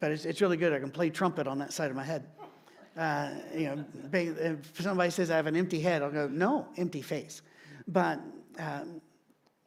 but 0.00 0.12
it's, 0.12 0.24
it's 0.24 0.40
really 0.40 0.56
good. 0.56 0.72
I 0.72 0.80
can 0.80 0.90
play 0.90 1.10
trumpet 1.10 1.46
on 1.46 1.58
that 1.58 1.74
side 1.74 1.90
of 1.90 1.96
my 1.96 2.04
head. 2.04 2.26
Uh, 2.96 3.32
you 3.54 3.66
know, 3.66 3.84
if 4.14 4.80
somebody 4.80 5.10
says 5.10 5.30
I 5.30 5.36
have 5.36 5.46
an 5.46 5.56
empty 5.56 5.78
head, 5.78 6.02
I'll 6.02 6.10
go, 6.10 6.26
no, 6.26 6.66
empty 6.78 7.02
face. 7.02 7.42
But 7.86 8.18
um, 8.58 9.02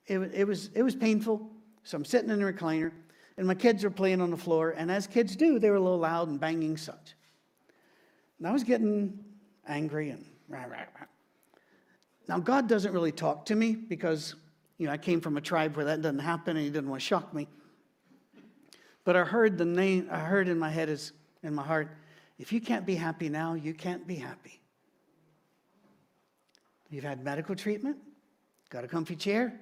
it, 0.07 0.17
it, 0.33 0.47
was, 0.47 0.71
it 0.73 0.81
was 0.81 0.95
painful. 0.95 1.47
So 1.83 1.95
I'm 1.95 2.05
sitting 2.05 2.31
in 2.31 2.41
a 2.41 2.51
recliner, 2.51 2.91
and 3.37 3.45
my 3.45 3.53
kids 3.53 3.85
are 3.85 3.91
playing 3.91 4.21
on 4.21 4.31
the 4.31 4.37
floor. 4.37 4.71
And 4.71 4.89
as 4.89 5.05
kids 5.05 5.35
do, 5.35 5.59
they 5.59 5.69
were 5.69 5.75
a 5.75 5.79
little 5.79 5.99
loud 5.99 6.29
and 6.29 6.39
banging 6.39 6.77
such. 6.77 7.13
And 8.39 8.47
I 8.47 8.51
was 8.51 8.63
getting 8.63 9.23
angry 9.67 10.09
and 10.09 10.25
rah, 10.47 10.63
rah, 10.63 10.85
rah. 10.99 11.05
Now, 12.29 12.37
God 12.37 12.69
doesn't 12.69 12.93
really 12.93 13.11
talk 13.11 13.47
to 13.47 13.55
me 13.55 13.73
because, 13.73 14.35
you 14.77 14.85
know, 14.85 14.93
I 14.93 14.97
came 14.97 15.19
from 15.19 15.35
a 15.35 15.41
tribe 15.41 15.75
where 15.75 15.85
that 15.85 16.03
doesn't 16.03 16.19
happen 16.19 16.55
and 16.55 16.63
He 16.63 16.71
didn't 16.71 16.87
want 16.87 17.01
to 17.01 17.05
shock 17.07 17.33
me. 17.33 17.47
But 19.03 19.15
I 19.15 19.23
heard 19.23 19.57
the 19.57 19.65
name, 19.65 20.07
I 20.11 20.19
heard 20.19 20.47
in 20.47 20.59
my 20.59 20.69
head, 20.69 20.89
is 20.89 21.11
in 21.41 21.55
my 21.55 21.63
heart, 21.63 21.89
if 22.37 22.53
you 22.53 22.61
can't 22.61 22.85
be 22.85 22.93
happy 22.93 23.29
now, 23.29 23.55
you 23.55 23.73
can't 23.73 24.05
be 24.05 24.13
happy. 24.13 24.61
You've 26.91 27.03
had 27.03 27.23
medical 27.23 27.55
treatment, 27.55 27.97
got 28.69 28.83
a 28.83 28.87
comfy 28.87 29.15
chair, 29.15 29.59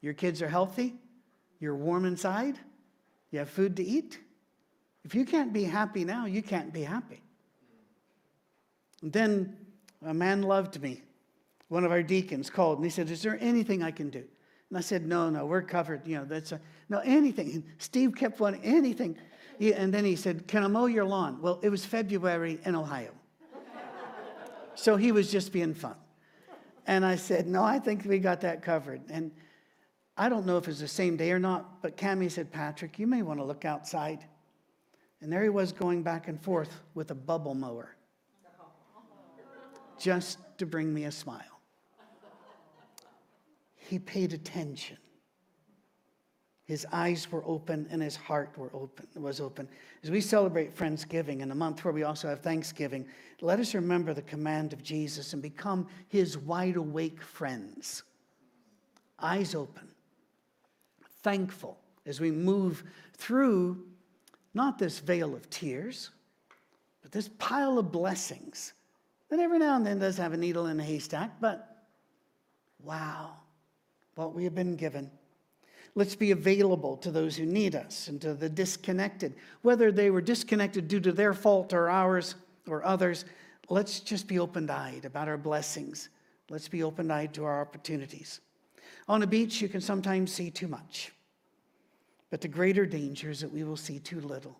your 0.00 0.14
kids 0.14 0.42
are 0.42 0.48
healthy, 0.48 0.94
you're 1.60 1.76
warm 1.76 2.06
inside, 2.06 2.58
you 3.30 3.38
have 3.38 3.48
food 3.48 3.76
to 3.76 3.84
eat. 3.84 4.18
If 5.04 5.14
you 5.14 5.24
can't 5.24 5.52
be 5.52 5.62
happy 5.62 6.04
now, 6.04 6.26
you 6.26 6.42
can't 6.42 6.72
be 6.72 6.82
happy. 6.82 7.22
And 9.00 9.12
then 9.12 9.56
a 10.04 10.12
man 10.12 10.42
loved 10.42 10.82
me 10.82 11.00
one 11.68 11.84
of 11.84 11.90
our 11.90 12.02
deacons 12.02 12.50
called 12.50 12.78
and 12.78 12.84
he 12.84 12.90
said, 12.90 13.10
Is 13.10 13.22
there 13.22 13.38
anything 13.40 13.82
I 13.82 13.90
can 13.90 14.10
do? 14.10 14.24
And 14.68 14.78
I 14.78 14.80
said, 14.80 15.06
No, 15.06 15.30
no, 15.30 15.46
we're 15.46 15.62
covered. 15.62 16.06
You 16.06 16.18
know, 16.18 16.24
that's 16.24 16.52
a, 16.52 16.60
no, 16.88 16.98
anything. 17.04 17.50
And 17.52 17.64
Steve 17.78 18.14
kept 18.14 18.40
wanting 18.40 18.62
anything. 18.62 19.16
He, 19.58 19.72
and 19.72 19.92
then 19.92 20.04
he 20.04 20.16
said, 20.16 20.46
Can 20.46 20.62
I 20.64 20.66
mow 20.68 20.86
your 20.86 21.04
lawn? 21.04 21.40
Well, 21.40 21.60
it 21.62 21.68
was 21.68 21.84
February 21.84 22.58
in 22.64 22.74
Ohio. 22.74 23.12
so 24.74 24.96
he 24.96 25.12
was 25.12 25.30
just 25.30 25.52
being 25.52 25.74
fun. 25.74 25.96
And 26.86 27.04
I 27.04 27.16
said, 27.16 27.46
No, 27.46 27.62
I 27.62 27.78
think 27.78 28.04
we 28.04 28.18
got 28.18 28.40
that 28.42 28.62
covered. 28.62 29.00
And 29.08 29.30
I 30.16 30.28
don't 30.28 30.46
know 30.46 30.58
if 30.58 30.68
it's 30.68 30.80
the 30.80 30.88
same 30.88 31.16
day 31.16 31.32
or 31.32 31.38
not, 31.38 31.82
but 31.82 31.96
Cami 31.96 32.30
said, 32.30 32.52
Patrick, 32.52 32.98
you 32.98 33.06
may 33.06 33.22
want 33.22 33.40
to 33.40 33.44
look 33.44 33.64
outside. 33.64 34.24
And 35.20 35.32
there 35.32 35.42
he 35.42 35.48
was 35.48 35.72
going 35.72 36.02
back 36.02 36.28
and 36.28 36.40
forth 36.40 36.80
with 36.94 37.10
a 37.10 37.14
bubble 37.14 37.54
mower 37.54 37.96
just 39.98 40.38
to 40.58 40.66
bring 40.66 40.92
me 40.92 41.04
a 41.04 41.12
smile. 41.12 41.53
He 43.88 43.98
paid 43.98 44.32
attention. 44.32 44.96
His 46.64 46.86
eyes 46.92 47.30
were 47.30 47.44
open 47.44 47.86
and 47.90 48.00
his 48.00 48.16
heart 48.16 48.56
were 48.56 48.70
open, 48.72 49.06
was 49.14 49.40
open. 49.40 49.68
As 50.02 50.10
we 50.10 50.22
celebrate 50.22 50.74
Friendsgiving 50.74 51.40
in 51.40 51.50
a 51.50 51.54
month 51.54 51.84
where 51.84 51.92
we 51.92 52.04
also 52.04 52.28
have 52.28 52.40
Thanksgiving, 52.40 53.06
let 53.42 53.60
us 53.60 53.74
remember 53.74 54.14
the 54.14 54.22
command 54.22 54.72
of 54.72 54.82
Jesus 54.82 55.34
and 55.34 55.42
become 55.42 55.86
his 56.08 56.38
wide 56.38 56.76
awake 56.76 57.20
friends. 57.20 58.02
Eyes 59.18 59.54
open, 59.54 59.88
thankful 61.22 61.78
as 62.06 62.20
we 62.20 62.30
move 62.30 62.82
through 63.12 63.84
not 64.54 64.78
this 64.78 65.00
veil 65.00 65.34
of 65.34 65.50
tears, 65.50 66.10
but 67.02 67.12
this 67.12 67.28
pile 67.38 67.78
of 67.78 67.92
blessings 67.92 68.72
that 69.28 69.38
every 69.38 69.58
now 69.58 69.76
and 69.76 69.84
then 69.84 69.98
does 69.98 70.16
have 70.16 70.32
a 70.32 70.36
needle 70.36 70.66
in 70.66 70.80
a 70.80 70.82
haystack, 70.82 71.40
but 71.40 71.86
wow, 72.82 73.34
what 74.14 74.34
we 74.34 74.44
have 74.44 74.54
been 74.54 74.76
given. 74.76 75.10
Let's 75.96 76.16
be 76.16 76.32
available 76.32 76.96
to 76.98 77.10
those 77.10 77.36
who 77.36 77.46
need 77.46 77.74
us 77.76 78.08
and 78.08 78.20
to 78.22 78.34
the 78.34 78.48
disconnected. 78.48 79.34
Whether 79.62 79.92
they 79.92 80.10
were 80.10 80.20
disconnected 80.20 80.88
due 80.88 81.00
to 81.00 81.12
their 81.12 81.34
fault 81.34 81.72
or 81.72 81.88
ours 81.88 82.34
or 82.66 82.84
others, 82.84 83.24
let's 83.68 84.00
just 84.00 84.26
be 84.26 84.38
open 84.38 84.68
eyed 84.68 85.04
about 85.04 85.28
our 85.28 85.38
blessings. 85.38 86.08
Let's 86.50 86.68
be 86.68 86.82
open 86.82 87.10
eyed 87.10 87.32
to 87.34 87.44
our 87.44 87.60
opportunities. 87.60 88.40
On 89.08 89.22
a 89.22 89.26
beach, 89.26 89.60
you 89.60 89.68
can 89.68 89.80
sometimes 89.80 90.32
see 90.32 90.50
too 90.50 90.68
much, 90.68 91.12
but 92.30 92.40
the 92.40 92.48
greater 92.48 92.86
danger 92.86 93.30
is 93.30 93.40
that 93.40 93.52
we 93.52 93.62
will 93.62 93.76
see 93.76 93.98
too 93.98 94.20
little. 94.20 94.58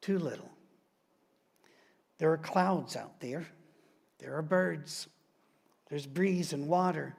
Too 0.00 0.18
little. 0.18 0.50
There 2.18 2.32
are 2.32 2.38
clouds 2.38 2.96
out 2.96 3.20
there, 3.20 3.46
there 4.18 4.34
are 4.36 4.42
birds, 4.42 5.08
there's 5.88 6.06
breeze 6.06 6.52
and 6.52 6.66
water 6.66 7.14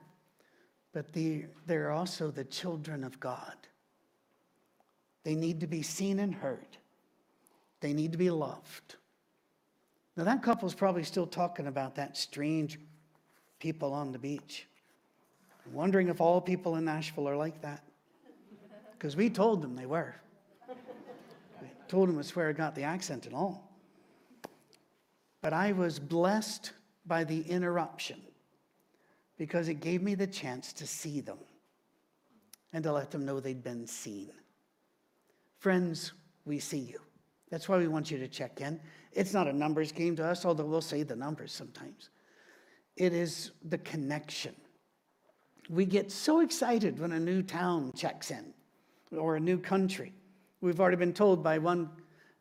but 0.97 1.13
the, 1.13 1.45
they're 1.67 1.91
also 1.91 2.31
the 2.31 2.43
children 2.43 3.03
of 3.03 3.19
God. 3.19 3.53
They 5.23 5.35
need 5.35 5.59
to 5.59 5.67
be 5.67 5.83
seen 5.83 6.17
and 6.17 6.33
heard, 6.33 6.75
they 7.81 7.93
need 7.93 8.13
to 8.13 8.17
be 8.17 8.31
loved. 8.31 8.95
Now, 10.15 10.23
that 10.23 10.41
couple's 10.41 10.73
probably 10.73 11.03
still 11.03 11.27
talking 11.27 11.67
about 11.67 11.93
that 11.97 12.17
strange 12.17 12.79
people 13.59 13.93
on 13.93 14.11
the 14.11 14.17
beach. 14.17 14.65
I'm 15.67 15.73
wondering 15.73 16.07
if 16.07 16.19
all 16.19 16.41
people 16.41 16.77
in 16.77 16.85
Nashville 16.85 17.29
are 17.29 17.37
like 17.37 17.61
that. 17.61 17.83
Because 18.93 19.15
we 19.15 19.29
told 19.29 19.61
them 19.61 19.75
they 19.75 19.85
were. 19.85 20.15
We 21.61 21.67
told 21.87 22.09
them 22.09 22.17
it's 22.17 22.35
where 22.35 22.49
I 22.49 22.53
got 22.53 22.73
the 22.73 22.81
accent 22.81 23.27
and 23.27 23.35
all. 23.35 23.71
But 25.43 25.53
I 25.53 25.73
was 25.73 25.99
blessed 25.99 26.71
by 27.05 27.23
the 27.23 27.41
interruption 27.41 28.19
because 29.37 29.69
it 29.69 29.75
gave 29.75 30.01
me 30.01 30.15
the 30.15 30.27
chance 30.27 30.73
to 30.73 30.87
see 30.87 31.21
them 31.21 31.37
and 32.73 32.83
to 32.83 32.91
let 32.91 33.11
them 33.11 33.25
know 33.25 33.39
they'd 33.39 33.63
been 33.63 33.87
seen. 33.87 34.31
Friends, 35.59 36.13
we 36.45 36.59
see 36.59 36.79
you. 36.79 36.99
That's 37.49 37.69
why 37.69 37.77
we 37.77 37.87
want 37.87 38.11
you 38.11 38.17
to 38.17 38.27
check 38.27 38.61
in. 38.61 38.79
It's 39.13 39.33
not 39.33 39.47
a 39.47 39.53
numbers 39.53 39.91
game 39.91 40.15
to 40.17 40.25
us, 40.25 40.45
although 40.45 40.65
we'll 40.65 40.81
say 40.81 41.03
the 41.03 41.15
numbers 41.15 41.51
sometimes. 41.51 42.09
It 42.95 43.13
is 43.13 43.51
the 43.63 43.77
connection. 43.77 44.55
We 45.69 45.85
get 45.85 46.11
so 46.11 46.41
excited 46.41 46.99
when 46.99 47.11
a 47.11 47.19
new 47.19 47.41
town 47.41 47.93
checks 47.95 48.31
in 48.31 48.53
or 49.15 49.35
a 49.35 49.39
new 49.39 49.57
country. 49.57 50.13
We've 50.61 50.79
already 50.79 50.97
been 50.97 51.13
told 51.13 51.43
by 51.43 51.57
one 51.57 51.89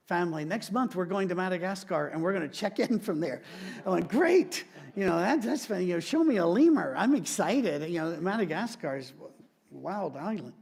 family, 0.07 0.45
next 0.45 0.73
month 0.73 0.95
we're 0.95 1.05
going 1.05 1.29
to 1.29 1.35
Madagascar 1.35 2.09
and 2.09 2.23
we're 2.23 2.33
going 2.33 2.49
to 2.49 2.55
check 2.55 2.79
in 2.79 2.99
from 2.99 3.21
there. 3.21 3.42
I'm 3.85 3.92
like, 3.92 4.09
great. 4.09 4.64
You 4.95 5.07
know, 5.07 5.19
that, 5.19 5.42
that's, 5.42 5.66
funny, 5.66 5.85
you 5.85 5.95
know, 5.95 6.01
show 6.01 6.25
me 6.25 6.37
a 6.37 6.47
lemur. 6.47 6.95
I'm 6.97 7.14
excited. 7.14 7.88
You 7.90 8.01
know, 8.01 8.16
Madagascar 8.21 8.97
is 8.97 9.12
a 9.21 9.77
wild 9.77 10.16
island. 10.16 10.55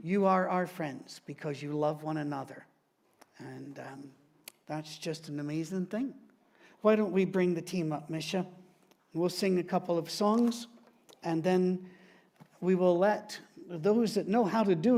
You 0.00 0.26
are 0.26 0.48
our 0.48 0.66
friends 0.66 1.20
because 1.26 1.62
you 1.62 1.72
love 1.72 2.02
one 2.02 2.18
another. 2.18 2.66
And 3.38 3.78
um, 3.78 4.10
that's 4.66 4.96
just 4.96 5.28
an 5.28 5.40
amazing 5.40 5.86
thing. 5.86 6.14
Why 6.80 6.96
don't 6.96 7.12
we 7.12 7.24
bring 7.24 7.54
the 7.54 7.62
team 7.62 7.92
up, 7.92 8.08
Misha? 8.08 8.46
We'll 9.12 9.28
sing 9.28 9.58
a 9.58 9.64
couple 9.64 9.98
of 9.98 10.10
songs 10.10 10.68
and 11.22 11.42
then 11.42 11.88
we 12.60 12.74
will 12.74 12.96
let 12.96 13.38
those 13.68 14.14
that 14.14 14.28
know 14.28 14.44
how 14.44 14.62
to 14.62 14.74
do 14.74 14.94